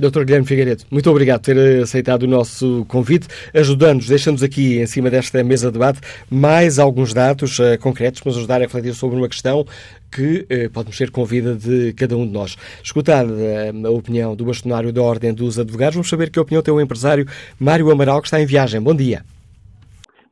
[0.00, 0.24] Dr.
[0.24, 5.10] Guilherme Figueiredo, muito obrigado por ter aceitado o nosso convite, ajudando-nos, deixando-nos aqui em cima
[5.10, 9.18] desta mesa de debate mais alguns dados uh, concretos para nos ajudar a refletir sobre
[9.18, 9.66] uma questão
[10.10, 12.56] que uh, pode mexer com a vida de cada um de nós.
[12.82, 16.72] Escutar uh, a opinião do bastonário da Ordem dos Advogados, vamos saber que opinião tem
[16.72, 17.26] o empresário
[17.60, 18.80] Mário Amaral, que está em viagem.
[18.80, 19.22] Bom dia.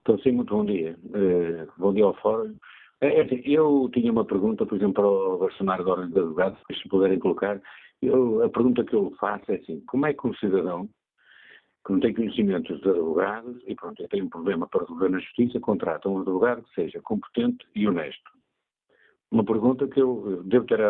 [0.00, 0.96] Então, sim, muito bom dia.
[1.76, 2.54] bom dia ao Fórum.
[3.02, 6.88] Assim, eu tinha uma pergunta, por exemplo, para o bastonário da Ordem dos Advogados, se
[6.88, 7.60] puderem colocar,
[8.02, 10.88] eu, a pergunta que eu faço é assim: como é que um cidadão
[11.84, 15.60] que não tem conhecimentos de advogados e pronto, tem um problema para resolver na justiça,
[15.60, 18.30] contrata um advogado que seja competente e honesto?
[19.30, 20.80] Uma pergunta que eu devo ter,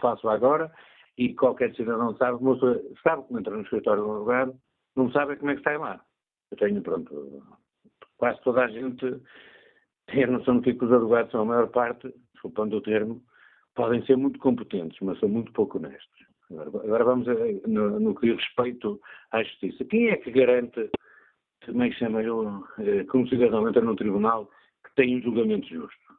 [0.00, 0.72] faço agora
[1.18, 2.38] e qualquer cidadão sabe,
[3.02, 4.54] sabe como entra no escritório do advogado,
[4.96, 6.00] não sabe como é que está lá.
[6.50, 7.42] Eu tenho, pronto,
[8.16, 9.20] quase toda a gente
[10.06, 13.22] tem a noção de que os advogados são a maior parte, desculpando o termo,
[13.74, 16.29] podem ser muito competentes, mas são muito pouco honestos.
[16.58, 17.34] Agora vamos a,
[17.68, 19.84] no, no, que diz respeito à justiça.
[19.84, 24.50] Quem é que garante, é que chama eu, eh, que um cidadão entra num tribunal
[24.84, 26.14] que tem um julgamento justo?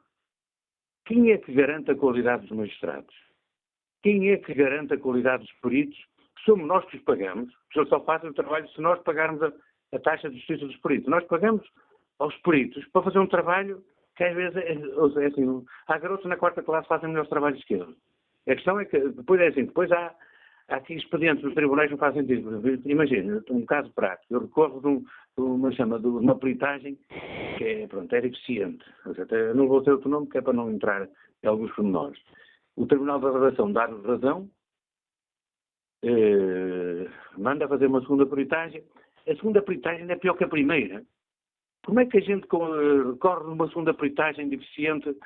[1.04, 3.14] Quem é que garante a qualidade dos magistrados?
[4.02, 5.98] Quem é que garante a qualidade dos peritos?
[6.36, 9.52] Que somos nós que os pagamos, eles só fazem o trabalho se nós pagarmos a,
[9.92, 11.10] a taxa de justiça dos peritos.
[11.10, 11.62] Nós pagamos
[12.18, 13.84] aos peritos para fazer um trabalho
[14.16, 17.62] que às vezes é, é assim, há garotos na quarta classe que fazem melhores trabalhos
[17.64, 17.96] que eles.
[18.48, 20.14] A questão é que depois é assim, depois há,
[20.68, 22.62] há aqui expedientes nos tribunais não fazem sentido.
[22.88, 26.98] Imagina, um caso prático, eu recorro de, um, de uma, chama, de uma peritagem
[27.58, 28.84] que é, pronto, era eficiente.
[29.06, 31.08] Até não vou ter outro nome que é para não entrar
[31.42, 32.20] em alguns pormenores.
[32.76, 34.48] O Tribunal da Redação dá-nos razão,
[36.04, 37.06] eh,
[37.38, 38.82] manda fazer uma segunda peritagem.
[39.28, 41.04] A segunda peritagem é pior que a primeira.
[41.84, 45.16] Como é que a gente recorre numa segunda peritagem deficiente,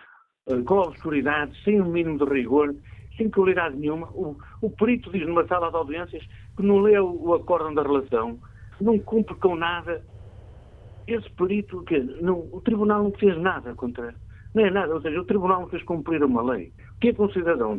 [0.49, 2.75] eh, com obscuridade, sem um mínimo de rigor,
[3.17, 4.09] sem qualidade nenhuma.
[4.09, 6.23] O, o perito diz numa sala de audiências
[6.57, 8.39] que não leu o acórdão da relação,
[8.81, 10.03] não cumpre com nada.
[11.07, 14.15] Esse perito, que não, o tribunal não fez nada contra.
[14.55, 16.73] Não é nada, ou seja, o tribunal não fez cumprir uma lei.
[16.97, 17.79] O que é que um cidadão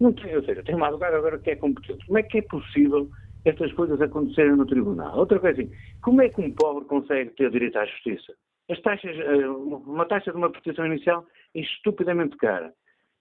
[0.00, 2.06] não tem, ou seja, tem uma advogada agora que é competente.
[2.06, 3.08] Como é que é possível
[3.44, 5.16] estas coisas acontecerem no tribunal?
[5.18, 5.72] Outra coisa assim,
[6.02, 8.32] como é que um pobre consegue ter direito à justiça?
[8.70, 12.72] As taxas, eh, uma taxa de uma prestação inicial é estupidamente cara.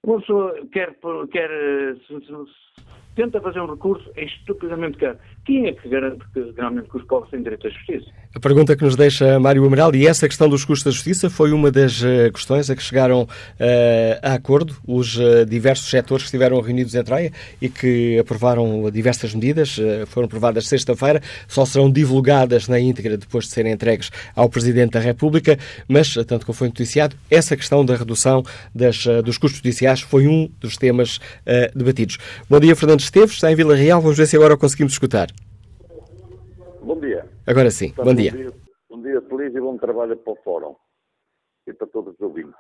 [0.03, 0.97] Uma pessoa quer,
[1.31, 1.49] quer
[2.07, 2.31] se, se,
[3.15, 5.17] tenta fazer um recurso, é estupidamente caro.
[5.45, 8.05] Quem é que garante que realmente que os pobres têm direito à justiça?
[8.33, 11.51] A pergunta que nos deixa Mário Amaral, e essa questão dos custos da justiça foi
[11.51, 13.27] uma das uh, questões a que chegaram uh,
[14.21, 17.31] a acordo os uh, diversos setores que estiveram reunidos em Troia
[17.61, 23.51] e que aprovaram diversas medidas, foram aprovadas sexta-feira, só serão divulgadas na íntegra depois de
[23.51, 25.57] serem entregues ao Presidente da República,
[25.87, 28.43] mas, tanto como foi noticiado, essa questão da redução
[28.73, 31.19] das, dos custos judiciais foi um dos temas
[31.75, 32.17] debatidos.
[32.49, 35.27] Bom dia, Fernando Esteves, está em Vila Real, vamos ver se agora o conseguimos escutar.
[36.81, 37.27] Bom dia.
[37.45, 38.31] Agora sim, então, bom, dia.
[38.31, 38.53] bom dia.
[38.89, 40.75] Bom dia, feliz e bom trabalho para o Fórum
[41.67, 42.59] e para todos os ouvintes.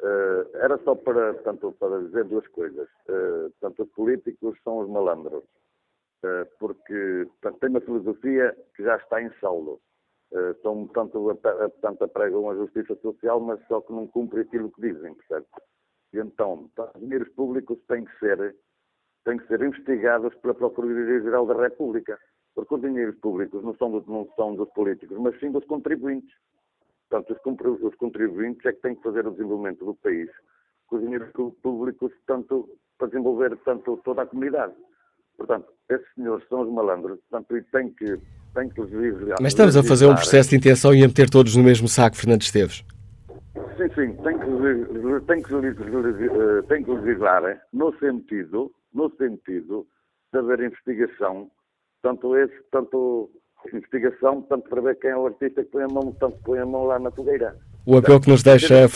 [0.00, 2.88] Uh, era só para, tanto, para dizer duas coisas.
[3.08, 5.44] Uh, tanto os políticos são os malandros,
[6.24, 9.80] uh, porque tanto, tem uma filosofia que já está em saldo.
[10.32, 11.28] Uh, são, tanto,
[12.02, 15.46] apregam a justiça social, mas só que não cumprem aquilo que dizem, percebe?
[16.14, 18.56] E então, os dinheiros públicos têm que ser
[19.24, 22.18] têm que ser investigados pela Procuradoria-Geral da República,
[22.54, 26.34] porque os dinheiros públicos não são, dos, não são dos políticos, mas sim dos contribuintes.
[27.08, 27.36] Portanto,
[27.82, 30.30] os, contribuintes é que têm que fazer o desenvolvimento do país
[30.86, 31.30] com os dinheiros
[31.62, 32.68] públicos tanto,
[32.98, 34.72] para desenvolver tanto toda a comunidade.
[35.36, 38.18] Portanto, esses senhores são os malandros, portanto, e têm que,
[38.54, 39.38] têm que legislar.
[39.40, 42.16] Mas estamos a fazer um processo de intenção e a meter todos no mesmo saco,
[42.16, 42.84] Fernando Esteves.
[43.76, 49.86] Sim, sim, tem que, tem que, eh, tem que legislar no sentido no sentido
[50.32, 51.50] de haver investigação,
[52.02, 53.30] tanto esse, tanto
[53.72, 56.66] investigação, tanto para ver quem é o artista que põe a mão, tanto põe a
[56.66, 57.56] mão lá na fogueira.
[57.86, 58.88] O apelo que nos deixa,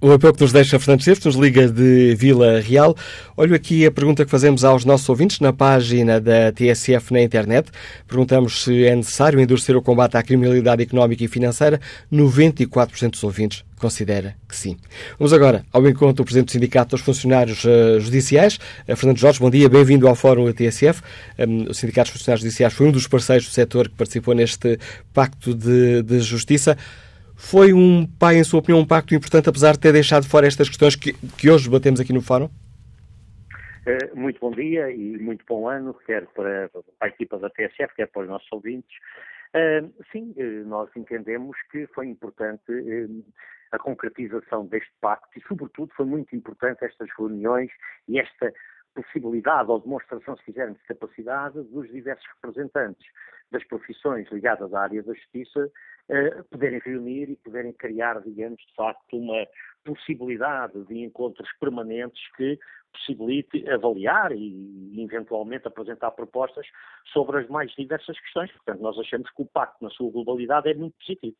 [0.00, 2.96] o apelo que nos deixa Fernando Esteves, nos liga de Vila Real.
[3.36, 7.70] Olho aqui a pergunta que fazemos aos nossos ouvintes na página da TSF na internet.
[8.08, 11.78] Perguntamos se é necessário endurecer o combate à criminalidade económica e financeira.
[12.10, 14.78] 94% dos ouvintes considera que sim.
[15.18, 19.38] Vamos agora ao encontro do Presidente do Sindicato dos Funcionários uh, Judiciais, uh, Fernando Jorge.
[19.38, 21.02] Bom dia, bem-vindo ao Fórum da TSF.
[21.38, 24.78] Um, o Sindicato dos Funcionários Judiciais foi um dos parceiros do setor que participou neste
[25.12, 26.76] Pacto de, de Justiça.
[27.40, 30.68] Foi um, pai, em sua opinião, um pacto importante, apesar de ter deixado fora estas
[30.68, 32.50] questões que, que hoje debatemos aqui no Fórum?
[33.86, 36.70] Eh, muito bom dia e muito bom ano, quer para,
[37.00, 38.94] a equipa da TSF, quer para os nossos ouvintes.
[39.54, 42.62] Uh, sim, uh, nós entendemos que foi importante
[43.72, 47.70] a concretização deste pacto e, sobretudo, foi muito importante estas reuniões
[48.06, 48.52] e esta
[48.94, 53.06] possibilidade ou demonstração, se quiserem, de capacidade dos diversos representantes
[53.50, 55.70] das profissões ligadas à área da justiça
[56.08, 59.46] eh, poderem reunir e poderem criar, digamos, de facto, uma
[59.84, 62.58] possibilidade de encontros permanentes que
[62.92, 66.66] possibilite avaliar e, eventualmente, apresentar propostas
[67.12, 68.50] sobre as mais diversas questões.
[68.52, 71.36] Portanto, nós achamos que o pacto, na sua globalidade, é muito positivo.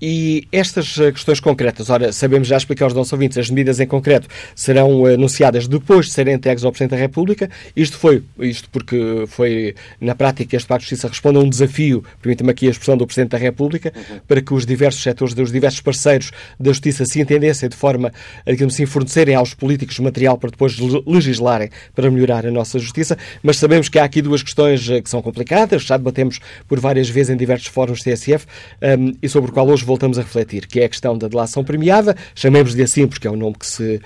[0.00, 3.86] E estas eh, questões concretas, ora, sabemos já explicar aos nossos ouvintes, as medidas em
[3.86, 7.50] concreto serão eh, anunciadas depois de serem entregues ao Presidente da República.
[7.74, 12.04] Isto foi, isto porque foi, na prática, este Pacto de Justiça responde a um desafio,
[12.22, 14.20] permita-me aqui a expressão do Presidente da República, uhum.
[14.26, 18.12] para que os diversos setores, os diversos parceiros da Justiça se entendessem de forma
[18.46, 23.18] a, digamos assim, fornecerem aos políticos material para depois legislarem para melhorar a nossa Justiça.
[23.42, 27.08] Mas sabemos que há aqui duas questões eh, que são complicadas, já debatemos por várias
[27.08, 28.46] vezes em diversos fóruns TSF
[28.80, 31.64] um, e sobre o qual hoje voltamos a refletir, que é a questão da delação
[31.64, 34.00] premiada, chamemos-lhe assim porque é o nome que se,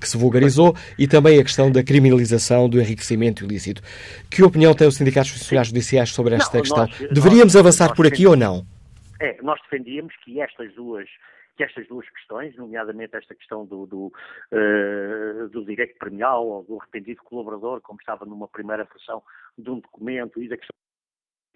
[0.00, 3.82] que se vulgarizou, e também a questão da criminalização do enriquecimento ilícito.
[4.30, 6.86] Que opinião tem os sindicatos funcionários judiciais sobre esta não, questão?
[6.86, 8.66] Nós, Deveríamos nós, avançar nós por aqui ou não?
[9.20, 11.08] É, nós defendíamos que estas duas
[11.56, 14.12] que estas duas questões, nomeadamente esta questão do, do,
[14.52, 19.22] uh, do direito premial ou do arrependido colaborador, como estava numa primeira versão
[19.56, 20.76] de um documento, e da questão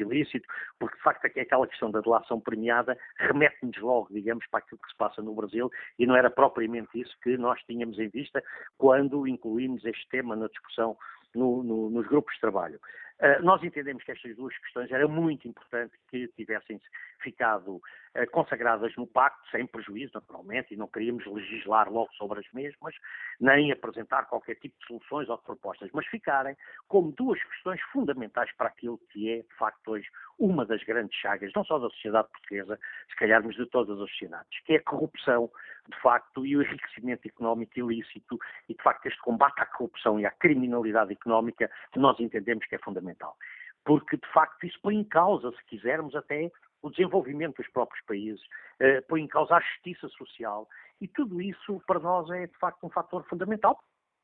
[0.03, 0.47] ilícito,
[0.79, 4.97] porque de facto aquela questão da delação premiada remete-nos logo, digamos, para aquilo que se
[4.97, 8.43] passa no Brasil e não era propriamente isso que nós tínhamos em vista
[8.79, 10.97] quando incluímos este tema na discussão
[11.35, 12.81] no, no, nos grupos de trabalho.
[13.21, 16.81] Uh, nós entendemos que estas duas questões era muito importante que tivessem
[17.23, 22.51] ficado uh, consagradas no pacto, sem prejuízo, naturalmente, e não queríamos legislar logo sobre as
[22.53, 22.95] mesmas,
[23.41, 26.57] nem apresentar qualquer tipo de soluções ou de propostas, mas ficarem
[26.89, 30.07] como duas questões fundamentais para aquilo que é, de facto, hoje
[30.39, 32.79] uma das grandes chagas, não só da sociedade portuguesa,
[33.09, 35.51] se calharmos de todas as sociedades, que é a corrupção,
[35.89, 38.39] de facto, e o enriquecimento económico ilícito,
[38.69, 42.79] e de facto este combate à corrupção e à criminalidade económica, nós entendemos que é
[42.79, 43.37] fundamental.
[43.85, 46.51] Porque, de facto, isso põe em causa, se quisermos, até
[46.83, 48.43] o desenvolvimento dos próprios países,
[48.79, 50.69] eh, põe em causa a justiça social,
[51.01, 53.79] e tudo isso para nós é, de facto, um fator fundamental.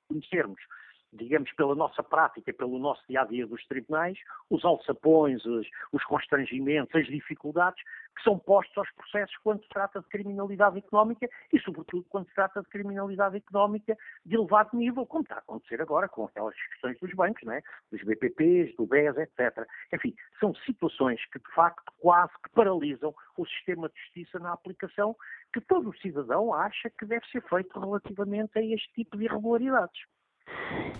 [0.08, 0.60] Conhecermos
[1.12, 4.18] digamos, pela nossa prática, pelo nosso dia a dia dos tribunais,
[4.50, 7.82] os alçapões, os, os, constrangimentos, as dificuldades
[8.16, 12.34] que são postos aos processos quando se trata de criminalidade económica e, sobretudo, quando se
[12.34, 16.98] trata de criminalidade económica de elevado nível, como está a acontecer agora com aquelas questões
[16.98, 17.62] dos bancos, não é?
[17.90, 19.66] dos BPPs, do BES, etc.
[19.92, 25.14] Enfim, são situações que, de facto, quase que paralisam o sistema de justiça na aplicação
[25.52, 30.00] que todo o cidadão acha que deve ser feito relativamente a este tipo de irregularidades.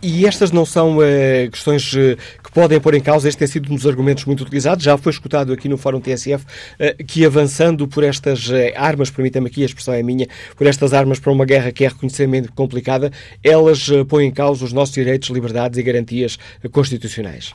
[0.03, 3.73] E estas não são uh, questões uh, que podem pôr em causa, este tem sido
[3.73, 7.89] um dos argumentos muito utilizados, já foi escutado aqui no Fórum TSF, uh, que avançando
[7.89, 11.73] por estas armas, permita-me aqui, a expressão é minha, por estas armas para uma guerra
[11.73, 13.11] que é reconhecidamente complicada,
[13.43, 16.39] elas põem em causa os nossos direitos, liberdades e garantias
[16.71, 17.55] constitucionais.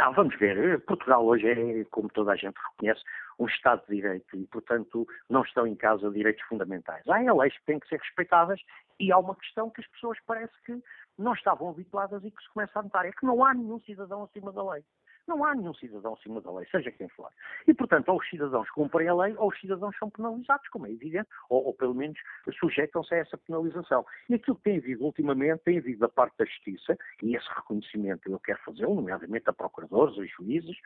[0.00, 0.80] Não, vamos ver.
[0.86, 3.02] Portugal hoje é, como toda a gente reconhece,
[3.38, 7.06] um Estado de Direito e, portanto, não estão em causa direitos fundamentais.
[7.06, 8.58] Há leis que têm que ser respeitadas
[8.98, 10.82] e há uma questão que as pessoas parece que
[11.18, 14.22] não estavam habituadas e que se começa a notar, é que não há nenhum cidadão
[14.24, 14.82] acima da lei.
[15.30, 17.30] Não há nenhum cidadão acima da lei, seja quem for.
[17.68, 20.90] E, portanto, ou os cidadãos cumprem a lei, ou os cidadãos são penalizados, como é
[20.90, 22.18] evidente, ou, ou pelo menos
[22.58, 24.04] sujeitam-se a essa penalização.
[24.28, 28.28] E aquilo que tem havido ultimamente, tem havido da parte da Justiça, e esse reconhecimento
[28.28, 30.76] eu quero fazer, nomeadamente a procuradores, a juízes,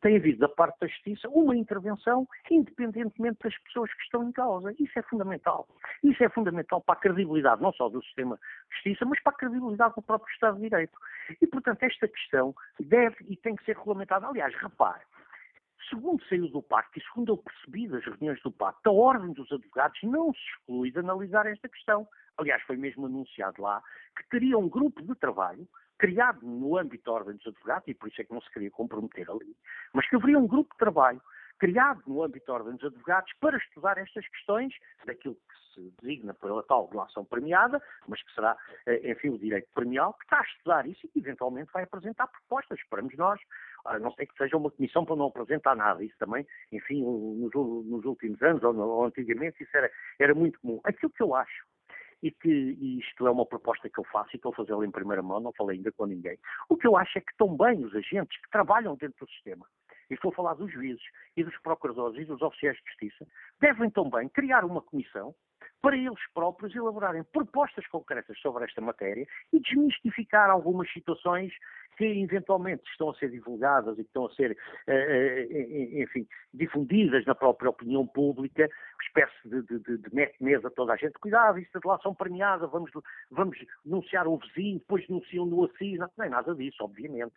[0.00, 4.74] tem havido da parte da Justiça uma intervenção independentemente das pessoas que estão em causa.
[4.80, 5.68] Isso é fundamental.
[6.02, 9.36] Isso é fundamental para a credibilidade, não só do sistema de Justiça, mas para a
[9.36, 10.98] credibilidade do próprio Estado de Direito.
[11.40, 14.26] E, portanto, esta questão deve e tem que ser regulamentada.
[14.26, 15.02] Aliás, repare,
[15.88, 19.50] segundo saiu do pacto e segundo eu percebi das reuniões do pacto, a Ordem dos
[19.52, 22.06] Advogados não se exclui de analisar esta questão.
[22.36, 23.82] Aliás, foi mesmo anunciado lá
[24.16, 25.68] que teria um grupo de trabalho
[25.98, 28.70] criado no âmbito da Ordem dos Advogados, e por isso é que não se queria
[28.70, 29.56] comprometer ali,
[29.92, 31.20] mas que haveria um grupo de trabalho
[31.58, 34.72] criado no âmbito da Ordem dos Advogados para estudar estas questões
[35.06, 39.68] daquilo que se designa pela tal relação premiada, mas que será, eh, enfim, o direito
[39.74, 42.78] premial, que está a estudar isso e que eventualmente vai apresentar propostas.
[42.78, 43.40] Esperamos nós,
[43.84, 46.02] a não ser que seja uma comissão para não apresentar nada.
[46.04, 50.80] Isso também, enfim, nos, nos últimos anos ou, ou, antigamente, isso era, era muito comum.
[50.84, 51.64] Aquilo que eu acho
[52.24, 54.90] e que e isto é uma proposta que eu faço e estou a fazê-la em
[54.90, 56.38] primeira mão, não falei ainda com ninguém.
[56.70, 59.66] O que eu acho é que tão bem os agentes que trabalham dentro do sistema,
[60.10, 61.02] e estou a falar dos juízes
[61.36, 63.26] e dos procuradores e dos oficiais de justiça,
[63.60, 65.34] devem também criar uma comissão
[65.80, 71.52] para eles próprios elaborarem propostas concretas sobre esta matéria e desmistificar algumas situações
[71.96, 74.56] que eventualmente estão a ser divulgadas e que estão a ser,
[74.86, 78.68] eh, eh, enfim, difundidas na própria opinião pública,
[79.06, 81.12] espécie de, de, de, de mete-mesa toda a gente.
[81.14, 82.90] Cuidado, isto é delação premiada, vamos,
[83.30, 85.98] vamos denunciar o vizinho, depois denunciam no assis.
[85.98, 87.34] Não, não é nada disso, obviamente.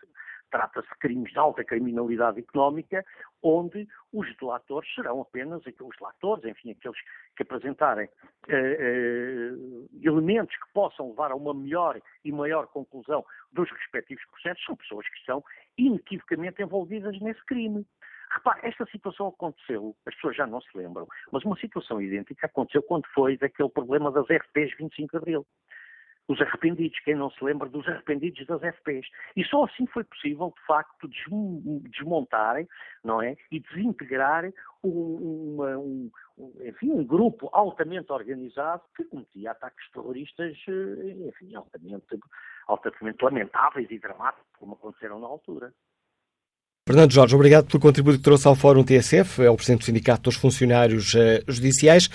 [0.49, 3.05] Trata-se de crimes de alta criminalidade económica,
[3.43, 6.97] onde os delatores serão apenas os delatores, enfim, aqueles
[7.35, 8.09] que apresentarem
[8.47, 9.51] eh, eh,
[10.01, 15.07] elementos que possam levar a uma melhor e maior conclusão dos respectivos processos, são pessoas
[15.09, 15.43] que estão
[15.77, 17.85] inequivocamente envolvidas nesse crime.
[18.29, 22.83] Repare, esta situação aconteceu, as pessoas já não se lembram, mas uma situação idêntica aconteceu
[22.83, 25.47] quando foi daquele problema das RPs 25 de Abril.
[26.27, 29.07] Os arrependidos, quem não se lembra dos arrependidos das FPs.
[29.33, 31.07] E só assim foi possível, de facto,
[31.89, 32.67] desmontarem
[33.01, 33.37] não é?
[33.49, 34.43] e desintegrar
[34.83, 36.11] um, um,
[36.65, 42.19] enfim, um grupo altamente organizado que cometia ataques terroristas eh, enfim, altamente,
[42.67, 45.73] altamente lamentáveis e dramáticos, como aconteceram na altura.
[46.87, 50.21] Fernando Jorge, obrigado pelo contributo que trouxe ao Fórum TSF, é o Presidente do Sindicato
[50.21, 52.07] dos Funcionários uh, Judiciais.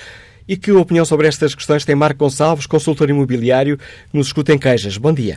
[0.48, 3.76] E que opinião sobre estas questões tem Marco Gonçalves, consultor imobiliário,
[4.14, 4.96] nos escuta em Queijas.
[4.96, 5.36] Bom dia.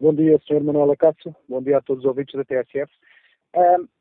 [0.00, 0.62] Bom dia, Sr.
[0.62, 1.34] Manuela Cássio.
[1.48, 2.88] Bom dia a todos os ouvintes da TSF.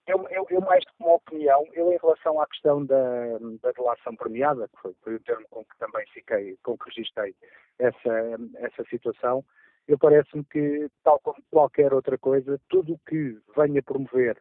[0.07, 3.71] eu, eu, eu, mais do que uma opinião, eu em relação à questão da, da
[3.71, 7.33] delação premiada, que foi, foi, o termo com que também fiquei, com que registrei
[7.79, 9.43] essa, essa situação,
[9.87, 14.37] eu parece-me que, tal como qualquer outra coisa, tudo o que venha promover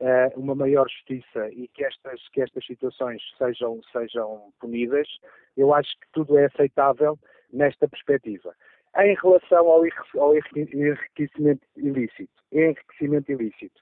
[0.00, 5.08] uh, uma maior justiça e que estas, que estas situações sejam, sejam punidas,
[5.56, 7.18] eu acho que tudo é aceitável
[7.52, 8.54] nesta perspectiva.
[8.96, 9.82] Em relação ao,
[10.18, 13.80] ao enriquecimento ilícito, enriquecimento ilícito,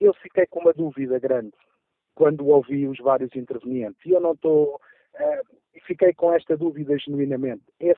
[0.00, 1.52] eu fiquei com uma dúvida grande
[2.14, 4.00] quando ouvi os vários intervenientes.
[4.06, 4.80] E eu não estou.
[5.14, 7.62] Uh, fiquei com esta dúvida genuinamente.
[7.80, 7.93] É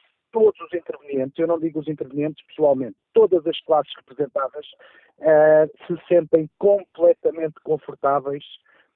[1.17, 4.67] intervenientes, eu não digo os intervenientes pessoalmente, todas as classes representadas
[5.19, 8.45] uh, se sentem completamente confortáveis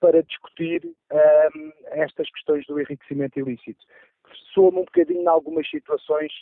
[0.00, 3.84] para discutir uh, estas questões do enriquecimento ilícito.
[4.54, 6.32] Soa-me um bocadinho, em algumas situações,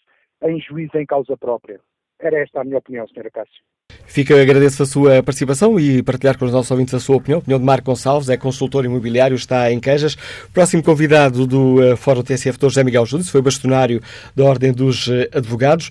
[0.43, 1.81] em juízo em causa própria.
[2.21, 3.31] Era esta a minha opinião, Sra.
[3.31, 3.63] Cássio.
[4.09, 7.39] Fica, agradeço a sua participação e partilhar com os nossos ouvintes a sua opinião.
[7.39, 10.17] A opinião de Marco Gonçalves, é consultor imobiliário, está em Queijas.
[10.53, 12.69] Próximo convidado do uh, Fórum TSF, Dr.
[12.69, 14.01] José Miguel Júdice, foi bastonário
[14.35, 15.91] da Ordem dos uh, Advogados.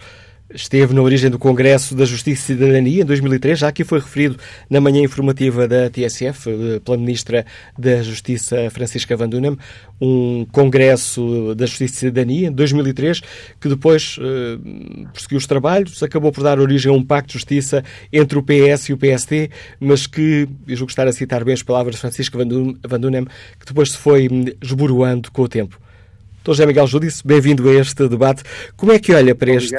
[0.54, 4.38] Esteve na origem do Congresso da Justiça e Cidadania em 2003, já aqui foi referido
[4.70, 7.46] na manhã informativa da TSF eh, pela Ministra
[7.78, 9.58] da Justiça, Francisca Van Dunem,
[10.00, 13.20] um Congresso da Justiça e Cidadania em 2003,
[13.60, 14.58] que depois eh,
[15.12, 18.88] prosseguiu os trabalhos, acabou por dar origem a um pacto de justiça entre o PS
[18.88, 19.50] e o PSD,
[19.82, 23.26] mas que, eu julgo estar a citar bem as palavras de Francisca Van Dunem,
[23.60, 25.78] que depois se foi hum, esboroando com o tempo.
[26.48, 26.54] Dr.
[26.54, 28.42] José Miguel Judice, bem-vindo a este debate.
[28.78, 29.76] Como é que olha para este,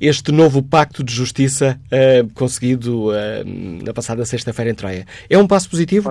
[0.00, 3.44] este novo pacto de justiça uh, conseguido uh,
[3.84, 5.04] na passada sexta-feira em Troia?
[5.28, 6.08] É um passo positivo?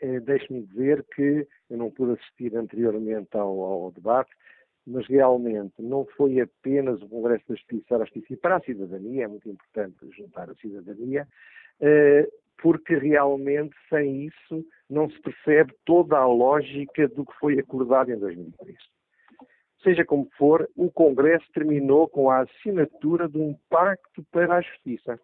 [0.00, 4.30] Eh, deixe-me dizer que eu não pude assistir anteriormente ao, ao, debate,
[4.86, 9.24] mas realmente não foi apenas o Congresso da Justiça a Justiça e para a cidadania,
[9.24, 11.26] é muito importante juntar a cidadania,
[12.62, 18.18] porque realmente sem isso não se percebe toda a lógica do que foi acordado em
[18.18, 18.76] 2003.
[19.82, 25.18] Seja como for, o Congresso terminou com a assinatura de um pacto para a justiça.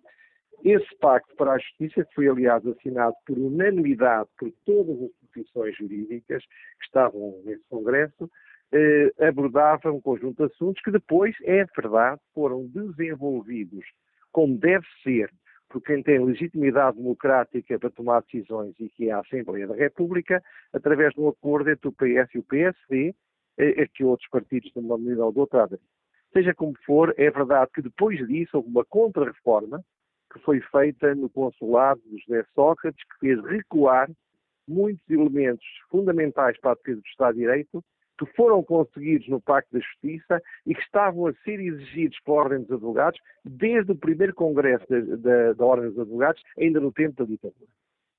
[0.65, 6.43] Esse pacto para a justiça, foi aliás assinado por unanimidade por todas as profissões jurídicas
[6.45, 8.29] que estavam nesse Congresso,
[8.73, 13.85] eh, abordava um conjunto de assuntos que depois, é verdade, foram desenvolvidos
[14.33, 15.31] como deve ser
[15.69, 20.43] por quem tem legitimidade democrática para tomar decisões e que é a Assembleia da República,
[20.73, 23.15] através de um acordo entre o PS e o PSD,
[23.59, 25.69] é, que outros partidos de uma maneira ou de outra
[26.33, 29.83] Seja como for, é verdade que depois disso houve uma contra-reforma
[30.33, 34.11] que foi feita no consulado de José Sócrates, que fez recuar
[34.67, 37.83] muitos elementos fundamentais para a defesa do Estado de Direito
[38.19, 42.61] que foram conseguidos no Pacto da Justiça e que estavam a ser exigidos pela Ordem
[42.63, 44.87] dos Advogados desde o primeiro Congresso
[45.55, 47.71] da, Ordem dos Advogados, ainda no tempo da ditadura.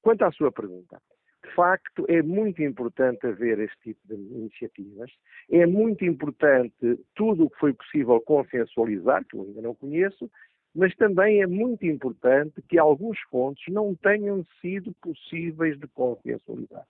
[0.02, 1.00] Quanto à sua pergunta,
[1.44, 5.12] de facto é muito importante haver este tipo de iniciativas,
[5.52, 10.30] é muito importante tudo o que foi possível consensualizar, que eu ainda não conheço,
[10.74, 16.86] mas também é muito importante que alguns pontos não tenham sido possíveis de consensualizar.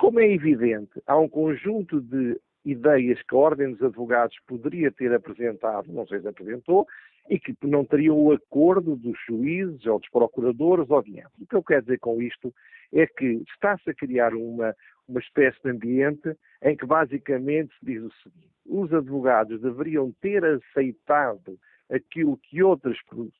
[0.00, 5.12] Como é evidente, há um conjunto de ideias que a Ordem dos Advogados poderia ter
[5.12, 6.86] apresentado, não sei se apresentou,
[7.28, 11.54] e que não teriam o acordo dos juízes ou dos procuradores ou de O que
[11.54, 12.50] eu quero dizer com isto
[12.94, 14.74] é que está-se a criar uma,
[15.06, 20.42] uma espécie de ambiente em que basicamente se diz o seguinte: os advogados deveriam ter
[20.42, 21.58] aceitado
[21.90, 22.96] aquilo que outras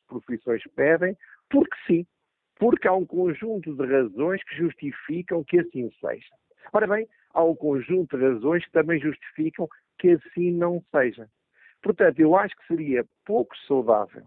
[0.06, 1.16] profissões pedem,
[1.48, 2.06] porque sim,
[2.56, 6.28] porque há um conjunto de razões que justificam que assim seja.
[6.72, 9.68] Ora bem, há um conjunto de razões que também justificam
[9.98, 11.28] que assim não seja.
[11.82, 14.26] Portanto, eu acho que seria pouco saudável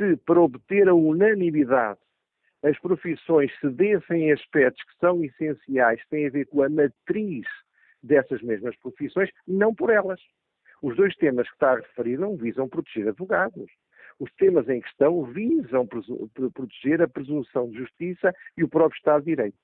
[0.00, 2.00] se, para obter a unanimidade,
[2.62, 7.46] as profissões cedessem aspectos que são essenciais, têm a ver com a matriz
[8.02, 10.20] dessas mesmas profissões, não por elas.
[10.82, 13.70] Os dois temas que está a referir não visam proteger advogados.
[14.18, 19.36] Os temas em questão visam proteger a presunção de justiça e o próprio Estado de
[19.36, 19.58] Direito.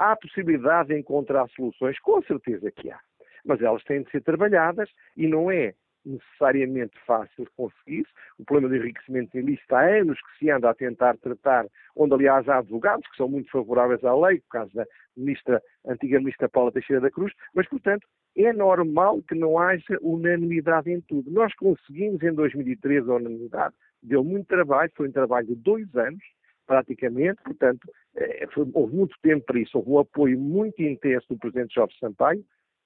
[0.00, 2.98] Há possibilidade de encontrar soluções, com certeza que há,
[3.44, 5.74] mas elas têm de ser trabalhadas e não é
[6.06, 8.06] necessariamente fácil de conseguir.
[8.38, 12.48] O problema do enriquecimento ilícito há anos que se anda a tentar tratar, onde aliás
[12.48, 16.72] há advogados que são muito favoráveis à lei, por causa da ministra, antiga ministra Paula
[16.72, 21.30] Teixeira da Cruz, mas portanto é normal que não haja unanimidade em tudo.
[21.30, 26.22] Nós conseguimos em 2013 a unanimidade, deu muito trabalho, foi um trabalho de dois anos,
[26.70, 27.80] praticamente, portanto,
[28.14, 31.98] eh, foi, houve muito tempo para isso, houve um apoio muito intenso do Presidente Jorge
[31.98, 32.44] Sampaio,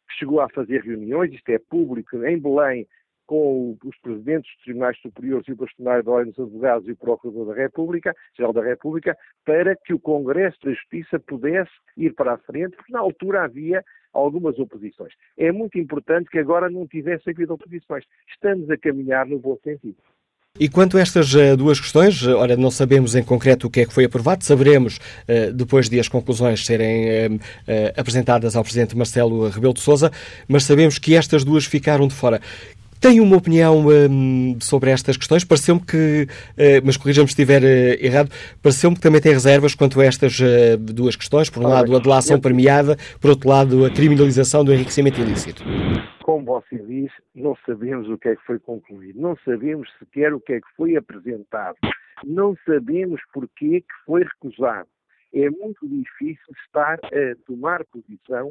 [0.08, 2.88] que chegou a fazer reuniões, isto é público, em Belém,
[3.26, 6.96] com os presidentes dos tribunais superiores e o bastonário da Ordem dos Advogados e o
[6.96, 12.32] Procurador da República, Geral da República, para que o Congresso da Justiça pudesse ir para
[12.32, 13.84] a frente, porque na altura havia
[14.14, 15.12] algumas oposições.
[15.36, 18.06] É muito importante que agora não tivesse havido oposições.
[18.30, 19.98] Estamos a caminhar no bom sentido.
[20.56, 23.80] E quanto a estas uh, duas questões, uh, ora, não sabemos em concreto o que
[23.80, 27.40] é que foi aprovado, saberemos uh, depois de as conclusões serem
[27.96, 30.12] apresentadas ao Presidente Marcelo Rebelo de Sousa,
[30.46, 32.40] mas sabemos que estas duas ficaram de fora.
[33.00, 35.42] Tem uma opinião hum, sobre estas questões?
[35.42, 38.30] Pareceu-me que, uh, mas corrijam-me se estiver uh, errado,
[38.62, 41.50] pareceu-me que também tem reservas quanto a estas uh, duas questões.
[41.50, 45.64] Por um lado, a delação premiada, por outro lado, a criminalização do enriquecimento ilícito.
[46.24, 50.40] Como você diz, não sabemos o que é que foi concluído, não sabemos sequer o
[50.40, 51.76] que é que foi apresentado,
[52.24, 54.88] não sabemos porquê que foi recusado.
[55.34, 58.50] É muito difícil estar a tomar posição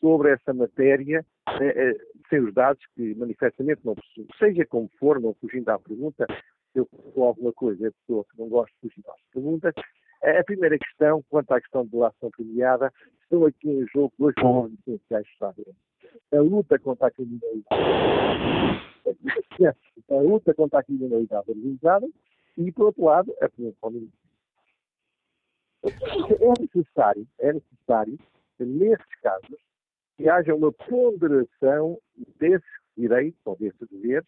[0.00, 1.22] sobre essa matéria
[1.60, 1.96] eh, eh,
[2.30, 4.26] sem os dados que manifestamente não possuo.
[4.38, 6.26] Seja como for, não fugindo à pergunta,
[6.74, 9.74] eu sou alguma coisa, é pessoa que não gosta de fugir às perguntas.
[10.22, 12.90] A primeira questão, quanto à questão de delação premiada,
[13.24, 15.28] estão aqui em jogo dois pontos essenciais
[16.32, 17.66] A luta contra a criminalidade.
[20.10, 22.08] A luta contra a criminalidade organizada
[22.56, 24.10] e, por outro lado, a prevenção do
[25.82, 28.18] É necessário, é necessário,
[28.58, 29.56] nesses casos,
[30.16, 31.98] que haja uma ponderação
[32.38, 34.26] desses direitos ou desses deveres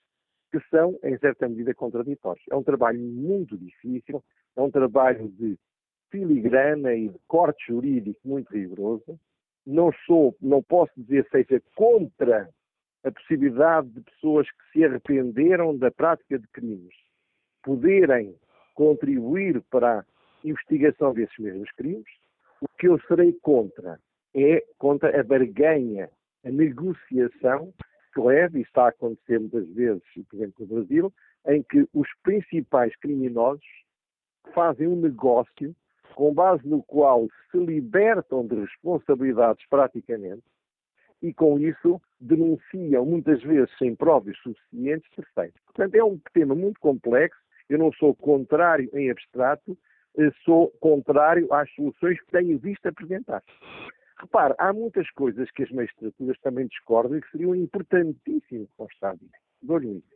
[0.51, 2.45] que são, em certa medida, contraditórios.
[2.51, 4.23] É um trabalho muito difícil,
[4.55, 5.59] é um trabalho de
[6.11, 9.19] filigrana e de corte jurídico muito rigoroso.
[9.67, 12.49] Não sou, não posso dizer seja contra
[13.05, 16.95] a possibilidade de pessoas que se arrependeram da prática de crimes
[17.63, 18.35] poderem
[18.75, 20.05] contribuir para a
[20.45, 22.07] investigação desses mesmos crimes.
[22.61, 23.99] O que eu serei contra
[24.35, 26.11] é contra a barganha,
[26.45, 27.73] a negociação
[28.15, 31.13] que leva, e está a acontecer muitas vezes, por exemplo, no Brasil,
[31.47, 33.65] em que os principais criminosos
[34.55, 35.75] fazem um negócio
[36.15, 40.43] com base no qual se libertam de responsabilidades praticamente
[41.23, 45.55] e com isso denunciam, muitas vezes sem provas suficientes, terceiros.
[45.67, 47.41] Portanto, é um tema muito complexo.
[47.69, 49.79] Eu não sou contrário em abstrato,
[50.45, 53.43] sou contrário às soluções que tenho visto apresentar.
[54.19, 58.89] Repare, há muitas coisas que as magistraturas também discordam e que seriam importantíssimas para o
[58.89, 60.07] Estado de Direito.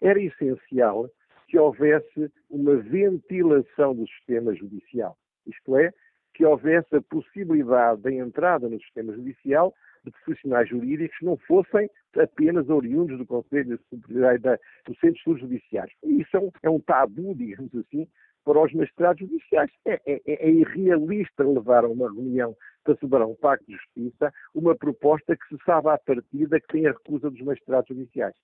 [0.00, 1.08] Era essencial
[1.48, 5.16] que houvesse uma ventilação do sistema judicial.
[5.46, 5.92] Isto é,
[6.34, 9.72] que houvesse a possibilidade da entrada no sistema judicial
[10.04, 15.18] de profissionais jurídicos que não fossem apenas oriundos do Conselho Superior da, do Centro de
[15.18, 15.90] Estudos Judiciais.
[16.02, 18.06] E isso é um, é um tabu, digamos assim,
[18.44, 19.70] para os magistrados judiciais.
[19.86, 22.54] É, é, é, irrealista levar a uma reunião
[22.84, 26.86] para celebrar um pacto de justiça uma proposta que se sabe à partida que tem
[26.86, 28.34] a recusa dos magistrados judiciais.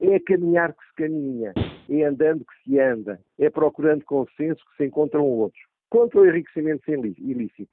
[0.00, 1.52] É caminhar que se caminha,
[1.88, 5.62] é andando que se anda, é procurando consenso que se encontram outros.
[5.88, 7.72] Contra o enriquecimento ilícito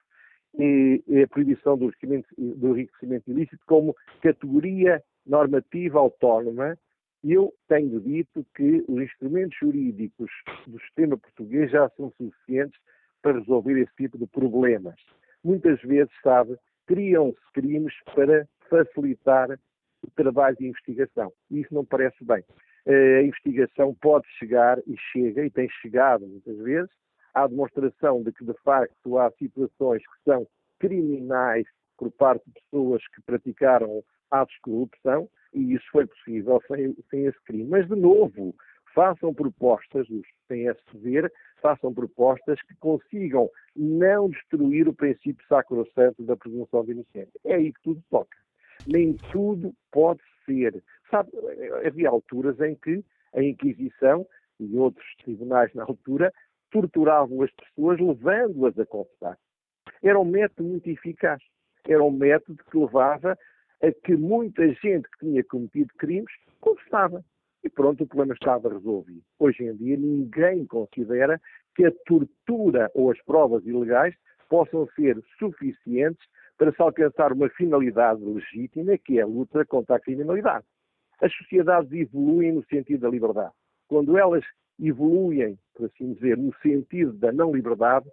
[0.58, 6.78] e a proibição do enriquecimento, do enriquecimento ilícito como categoria normativa autónoma
[7.24, 10.32] eu tenho dito que os instrumentos jurídicos
[10.66, 12.80] do sistema português já são suficientes
[13.22, 14.96] para resolver esse tipo de problemas.
[15.44, 16.58] Muitas vezes, sabe,
[16.88, 19.50] criam-se crimes para facilitar
[20.16, 21.32] trabalho de investigação.
[21.50, 22.44] Isso não parece bem.
[22.88, 26.90] A investigação pode chegar e chega, e tem chegado muitas vezes,
[27.34, 30.48] à demonstração de que, de facto, há situações que são
[30.80, 31.66] criminais
[31.98, 37.26] por parte de pessoas que praticaram atos de corrupção, e isso foi possível sem, sem
[37.26, 37.66] esse crime.
[37.66, 38.56] Mas, de novo,
[38.94, 46.84] façam propostas, os dever, façam propostas que consigam não destruir o princípio sacrosanto da presunção
[46.84, 47.40] de inocência.
[47.46, 48.38] É aí que tudo toca.
[48.86, 50.84] Nem tudo pode ser.
[51.10, 51.32] Sabe,
[51.86, 53.04] havia alturas em que
[53.34, 54.26] a Inquisição
[54.60, 56.32] e outros tribunais na altura
[56.72, 59.38] torturavam as pessoas levando-as a confessar.
[60.04, 61.42] Era um método muito eficaz.
[61.88, 63.38] Era um método que levava
[63.82, 67.24] a que muita gente que tinha cometido crimes confessava.
[67.64, 69.22] E pronto, o problema estava resolvido.
[69.38, 71.40] Hoje em dia, ninguém considera
[71.76, 74.16] que a tortura ou as provas ilegais
[74.50, 76.26] possam ser suficientes
[76.62, 80.64] para se alcançar uma finalidade legítima, que é a luta contra a criminalidade.
[81.20, 83.52] As sociedades evoluem no sentido da liberdade.
[83.88, 84.44] Quando elas
[84.80, 88.08] evoluem, por assim dizer, no sentido da não liberdade,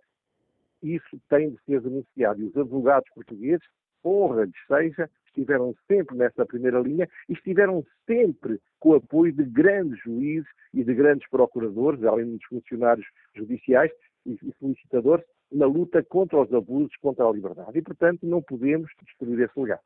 [0.82, 2.40] isso tem de ser denunciado.
[2.40, 3.66] E os advogados portugueses,
[4.02, 10.00] honra-lhes seja, estiveram sempre nessa primeira linha e estiveram sempre com o apoio de grandes
[10.02, 13.06] juízes e de grandes procuradores, além dos funcionários
[13.36, 13.92] judiciais
[14.24, 17.78] e solicitadores, na luta contra os abusos, contra a liberdade.
[17.78, 19.80] E, portanto, não podemos destruir esse legado.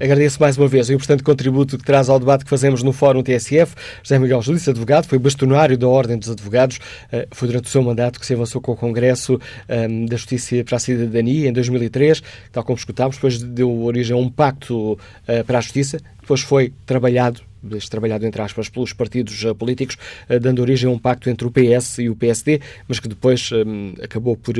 [0.00, 3.20] Agradeço mais uma vez o importante contributo que traz ao debate que fazemos no Fórum
[3.20, 3.74] TSF.
[4.02, 6.78] José Miguel Judice, advogado, foi bastonário da Ordem dos Advogados.
[7.10, 10.62] Eh, foi durante o seu mandato que se avançou com o Congresso ehm, da Justiça
[10.64, 12.22] para a Cidadania, em 2003,
[12.52, 14.98] tal como escutámos, depois deu origem a um pacto uh,
[15.44, 17.47] para a Justiça, depois foi trabalhado
[17.90, 19.96] trabalhado entre aspas pelos partidos uh, políticos,
[20.28, 23.50] uh, dando origem a um pacto entre o PS e o PSD, mas que depois
[23.52, 24.54] um, acabou por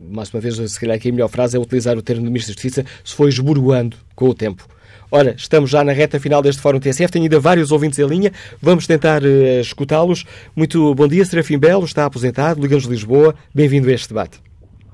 [0.00, 2.54] mais uma vez, se calhar aqui a melhor frase é utilizar o termo do Ministro
[2.54, 4.66] da Justiça, se foi esboroando com o tempo.
[5.10, 8.32] Ora, estamos já na reta final deste Fórum TSF, tenho ainda vários ouvintes em linha,
[8.60, 10.24] vamos tentar uh, escutá-los.
[10.56, 14.42] Muito bom dia, Serafim Belo, está aposentado, Ligamos de Lisboa, bem-vindo a este debate.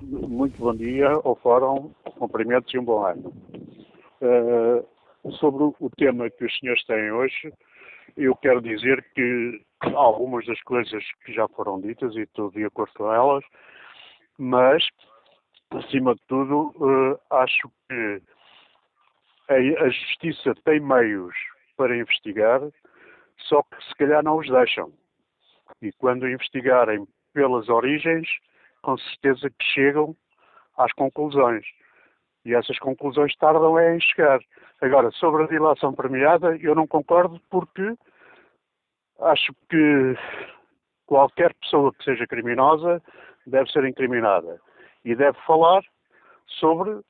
[0.02, 3.32] Muito bom dia ao Fórum, cumprimentos e um bom ano.
[4.20, 4.84] Uh,
[5.38, 7.52] sobre o tema que os senhores têm hoje,
[8.16, 9.62] eu quero dizer que
[9.94, 13.44] algumas das coisas que já foram ditas, e estou de acordo com elas,
[14.38, 14.86] mas,
[15.70, 18.22] acima de tudo, uh, acho que
[19.48, 21.34] a, a, Justiça tem meios
[21.76, 22.60] para investigar,
[23.36, 24.92] só que se calhar não os deixam.
[25.82, 28.28] E quando investigarem pelas origens,
[28.82, 30.16] com certeza que chegam
[30.76, 31.64] às conclusões.
[32.44, 34.40] E essas conclusões tardam é em chegar.
[34.80, 37.94] Agora, sobre a dilação premiada, eu não concordo porque
[39.20, 40.16] acho que
[41.06, 43.02] qualquer pessoa que seja criminosa
[43.46, 44.60] deve ser incriminada
[45.04, 45.82] e deve falar
[46.46, 47.00] sobre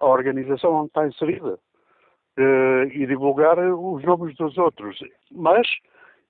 [0.00, 1.58] a organização onde está inserida
[2.38, 4.98] uh, e divulgar os nomes dos outros.
[5.32, 5.66] Mas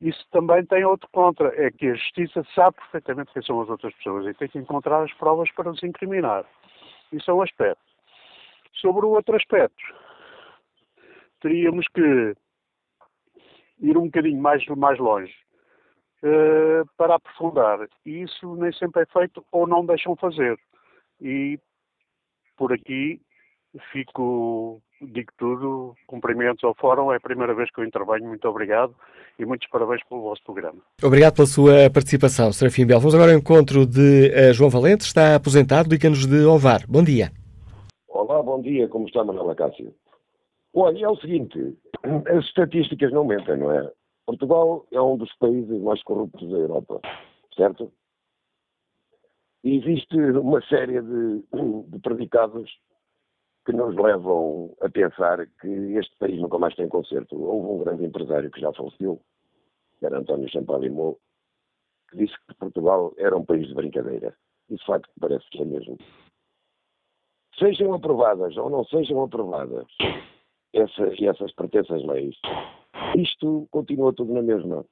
[0.01, 3.93] isso também tem outro contra, é que a justiça sabe perfeitamente quem são as outras
[3.95, 6.45] pessoas e tem que encontrar as provas para os incriminar.
[7.13, 7.88] Isso é um aspecto.
[8.75, 9.83] Sobre o outro aspecto,
[11.41, 12.35] teríamos que
[13.81, 15.35] ir um bocadinho mais, mais longe
[16.23, 17.87] uh, para aprofundar.
[18.05, 20.59] E isso nem sempre é feito ou não deixam fazer.
[21.21, 21.59] E
[22.57, 23.21] por aqui
[23.93, 28.95] fico, digo tudo, cumprimentos ao Fórum, é a primeira vez que eu intervenho, muito obrigado
[29.39, 30.79] e muitos parabéns pelo vosso programa.
[31.03, 32.99] Obrigado pela sua participação, Serafim Bel.
[32.99, 36.85] Vamos agora ao encontro de uh, João Valente, está aposentado, liga-nos de Ovar.
[36.89, 37.31] Bom dia.
[38.21, 39.95] Olá, bom dia, como está Manuela Cássio?
[40.75, 41.79] Olha, é o seguinte,
[42.37, 43.93] as estatísticas não mentem, não é?
[44.27, 47.01] Portugal é um dos países mais corruptos da Europa,
[47.55, 47.93] certo?
[49.63, 51.45] E existe uma série de,
[51.91, 52.69] de predicados
[53.65, 57.41] que nos levam a pensar que este país nunca mais tem conserto.
[57.41, 59.23] Houve um grande empresário que já faleceu,
[60.01, 61.21] que era António Champalimau,
[62.11, 64.37] que disse que Portugal era um país de brincadeira.
[64.69, 65.97] E de facto parece que é mesmo.
[67.59, 69.87] Sejam aprovadas ou não sejam aprovadas
[70.73, 72.37] essa, essas pretensas leis,
[73.17, 74.85] isto continua tudo na mesma.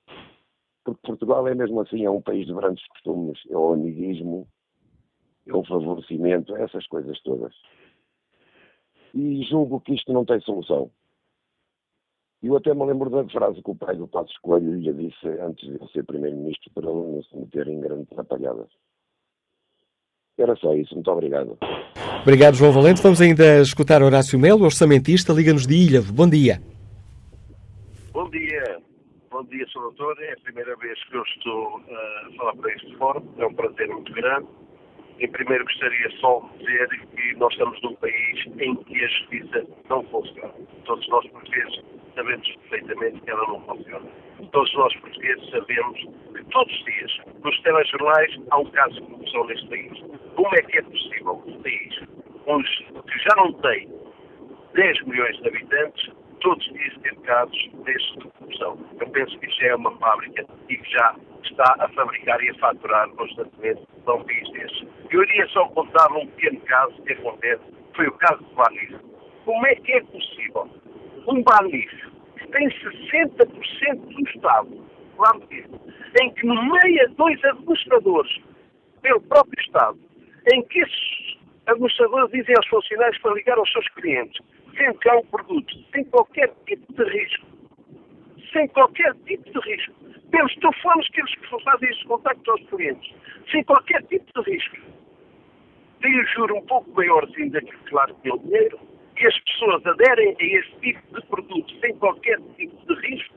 [0.85, 4.49] Porque Portugal é mesmo assim, é um país de grandes costumes, é o amiguismo,
[5.47, 7.55] é o favorecimento, é essas coisas todas.
[9.15, 10.91] E julgo que isto não tem solução.
[12.43, 15.69] Eu até me lembro da frase que o pai do Passos Coelho lhe disse antes
[15.69, 18.69] de ser Primeiro-Ministro para ele não se meter em grandes atrapalhadas.
[20.39, 20.95] Era só isso.
[20.95, 21.59] Muito obrigado.
[22.27, 23.01] Obrigado, João Valente.
[23.01, 26.03] Vamos ainda escutar Horácio Melo, orçamentista, Liga-nos de Ilha.
[26.03, 26.61] Bom dia.
[28.13, 28.79] Bom dia,
[29.31, 29.79] bom dia, Sr.
[29.83, 30.17] Doutor.
[30.21, 33.87] É a primeira vez que eu estou a falar para este fórum, é um prazer
[33.87, 34.49] muito grande.
[35.21, 39.65] Em primeiro, gostaria só de dizer que nós estamos num país em que a justiça
[39.89, 40.53] não funciona.
[40.85, 41.81] Todos nós portugueses
[42.17, 44.09] sabemos perfeitamente que ela não funciona.
[44.51, 49.47] Todos nós portugueses sabemos que todos os dias, nos telejornais, há um caso de corrupção
[49.47, 50.01] neste país.
[50.35, 51.95] Como é que é possível um país
[52.47, 53.89] que já não tem
[54.75, 56.11] 10 milhões de habitantes,
[56.41, 58.79] todos dizem ter casos destes de corrupção.
[59.01, 62.55] Eu penso que isto é uma fábrica e que já está a fabricar e a
[62.55, 64.89] faturar constantemente um país destes.
[65.11, 67.63] Eu iria só contar um pequeno caso que acontece,
[67.95, 68.97] foi o caso do Banif.
[69.45, 70.71] Como é que é possível
[71.27, 71.91] um Banif
[72.39, 73.37] que tem 60%
[73.97, 74.85] do Estado,
[75.19, 75.33] lá
[76.21, 78.41] em que nomeia dois administradores
[79.03, 79.99] pelo próprio Estado,
[80.53, 84.41] em que esses administradores dizem aos funcionários para ligar aos seus clientes,
[84.77, 87.47] sendo que há um produto sem qualquer tipo de risco,
[88.53, 89.95] sem qualquer tipo de risco,
[90.31, 91.33] pelos telefones que eles
[91.65, 93.15] fazem esses contactos aos clientes,
[93.51, 94.77] sem qualquer tipo de risco.
[96.01, 98.79] Tem o juro um pouco maiorzinho daquilo que lá tem o dinheiro,
[99.19, 103.35] e as pessoas aderem a esse tipo de produto sem qualquer tipo de risco,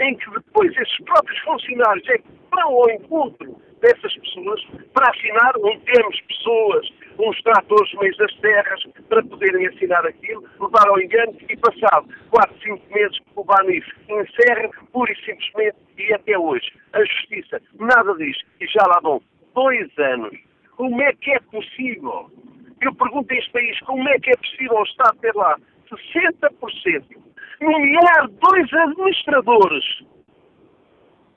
[0.00, 5.56] em que depois esses próprios funcionários é que vão ao encontro dessas pessoas para assinar
[5.58, 6.88] um termos pessoas,
[7.18, 12.08] uns tratores no meio das terras, para poderem assinar aquilo, levar ao engano e passado
[12.30, 16.72] 4, 5 meses o Banif encerra, pura e simplesmente, e até hoje.
[16.92, 19.22] A Justiça nada diz, e já lá vão
[19.54, 20.36] dois anos.
[20.76, 22.30] Como é que é possível?
[22.80, 25.56] Eu pergunto a este país, como é que é possível o Estado ter lá
[25.90, 27.04] 60%,
[27.60, 29.84] nomear dois administradores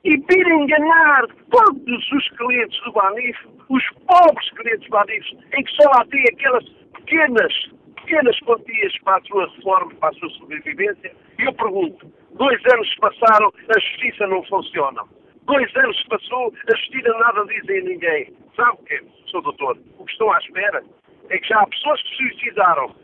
[0.04, 3.38] e vir enganar todos os clientes do Banif,
[3.70, 7.54] os pobres clientes do Banif, em que só lá tem aquelas pequenas,
[7.96, 11.12] pequenas quantias para a sua reforma, para a sua sobrevivência.
[11.40, 15.04] E eu pergunto, dois anos se passaram, a justiça não funciona.
[15.44, 18.34] Dois anos se passou, a justiça nada diz a ninguém.
[18.56, 19.42] Sabe o quê, Sr.
[19.42, 19.78] Doutor?
[19.98, 20.84] O que estão à espera
[21.32, 22.96] é que já há pessoas que se suicidaram.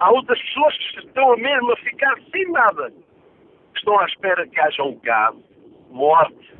[0.00, 2.92] Há outras pessoas que estão mesmo a ficar sem nada.
[3.76, 5.42] Estão à espera que haja um caso
[5.88, 6.54] morte.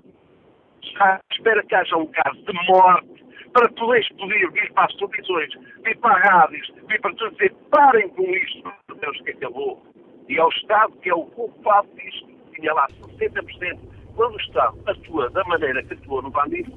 [0.83, 5.53] Está espera que haja um caso de morte para poder explodir, vir para as televisões,
[5.85, 9.83] vir para as rádios, vir para tudo dizer parem com isto, Deus que acabou.
[10.29, 12.31] E é o Estado que é o culpado disto.
[12.55, 12.87] Tinha lá
[13.19, 13.81] 60%.
[14.15, 16.73] Quando o Estado atua da maneira que atuou no bandido,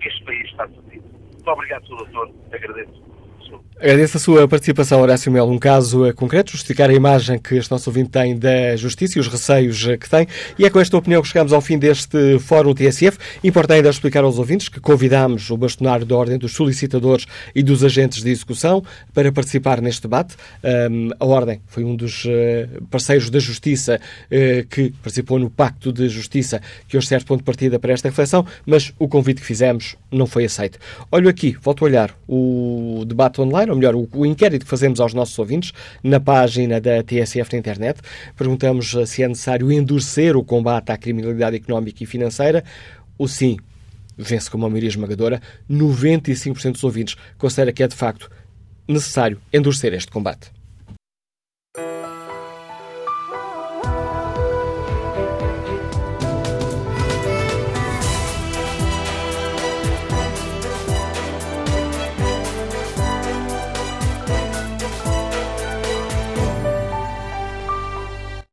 [0.00, 1.04] este país está decidido.
[1.32, 1.96] Muito obrigado, Sr.
[1.96, 2.30] Doutor.
[2.52, 3.11] Agradeço.
[3.82, 5.50] Agradeço a sua participação, Horácio Melo.
[5.50, 9.20] Um caso eh, concreto, justificar a imagem que este nosso ouvinte tem da justiça e
[9.20, 10.24] os receios eh, que tem.
[10.56, 13.18] E é com esta opinião que chegamos ao fim deste Fórum TSF.
[13.42, 17.26] Importa ainda explicar aos ouvintes que convidámos o bastonário da Ordem dos Solicitadores
[17.56, 20.36] e dos Agentes de Execução para participar neste debate.
[21.18, 22.28] A Ordem foi um dos uh,
[22.88, 24.00] parceiros da Justiça
[24.70, 28.46] que participou no Pacto de Justiça, que hoje serve ponto de partida para esta reflexão,
[28.64, 30.78] mas o convite que fizemos não foi aceito.
[31.10, 35.00] Olho aqui, volto a olhar o debate online, ou melhor, o, o, inquérito que fazemos
[35.00, 38.00] aos nossos ouvintes na página da TSF na internet.
[38.36, 42.64] Perguntamos eh, se é necessário endurecer o combate à criminalidade económica e financeira.
[43.18, 43.56] O sim
[44.16, 45.40] vence com uma maioria esmagadora.
[45.70, 48.30] 95% dos ouvintes considera que é de facto
[48.86, 50.50] necessário endurecer este combate.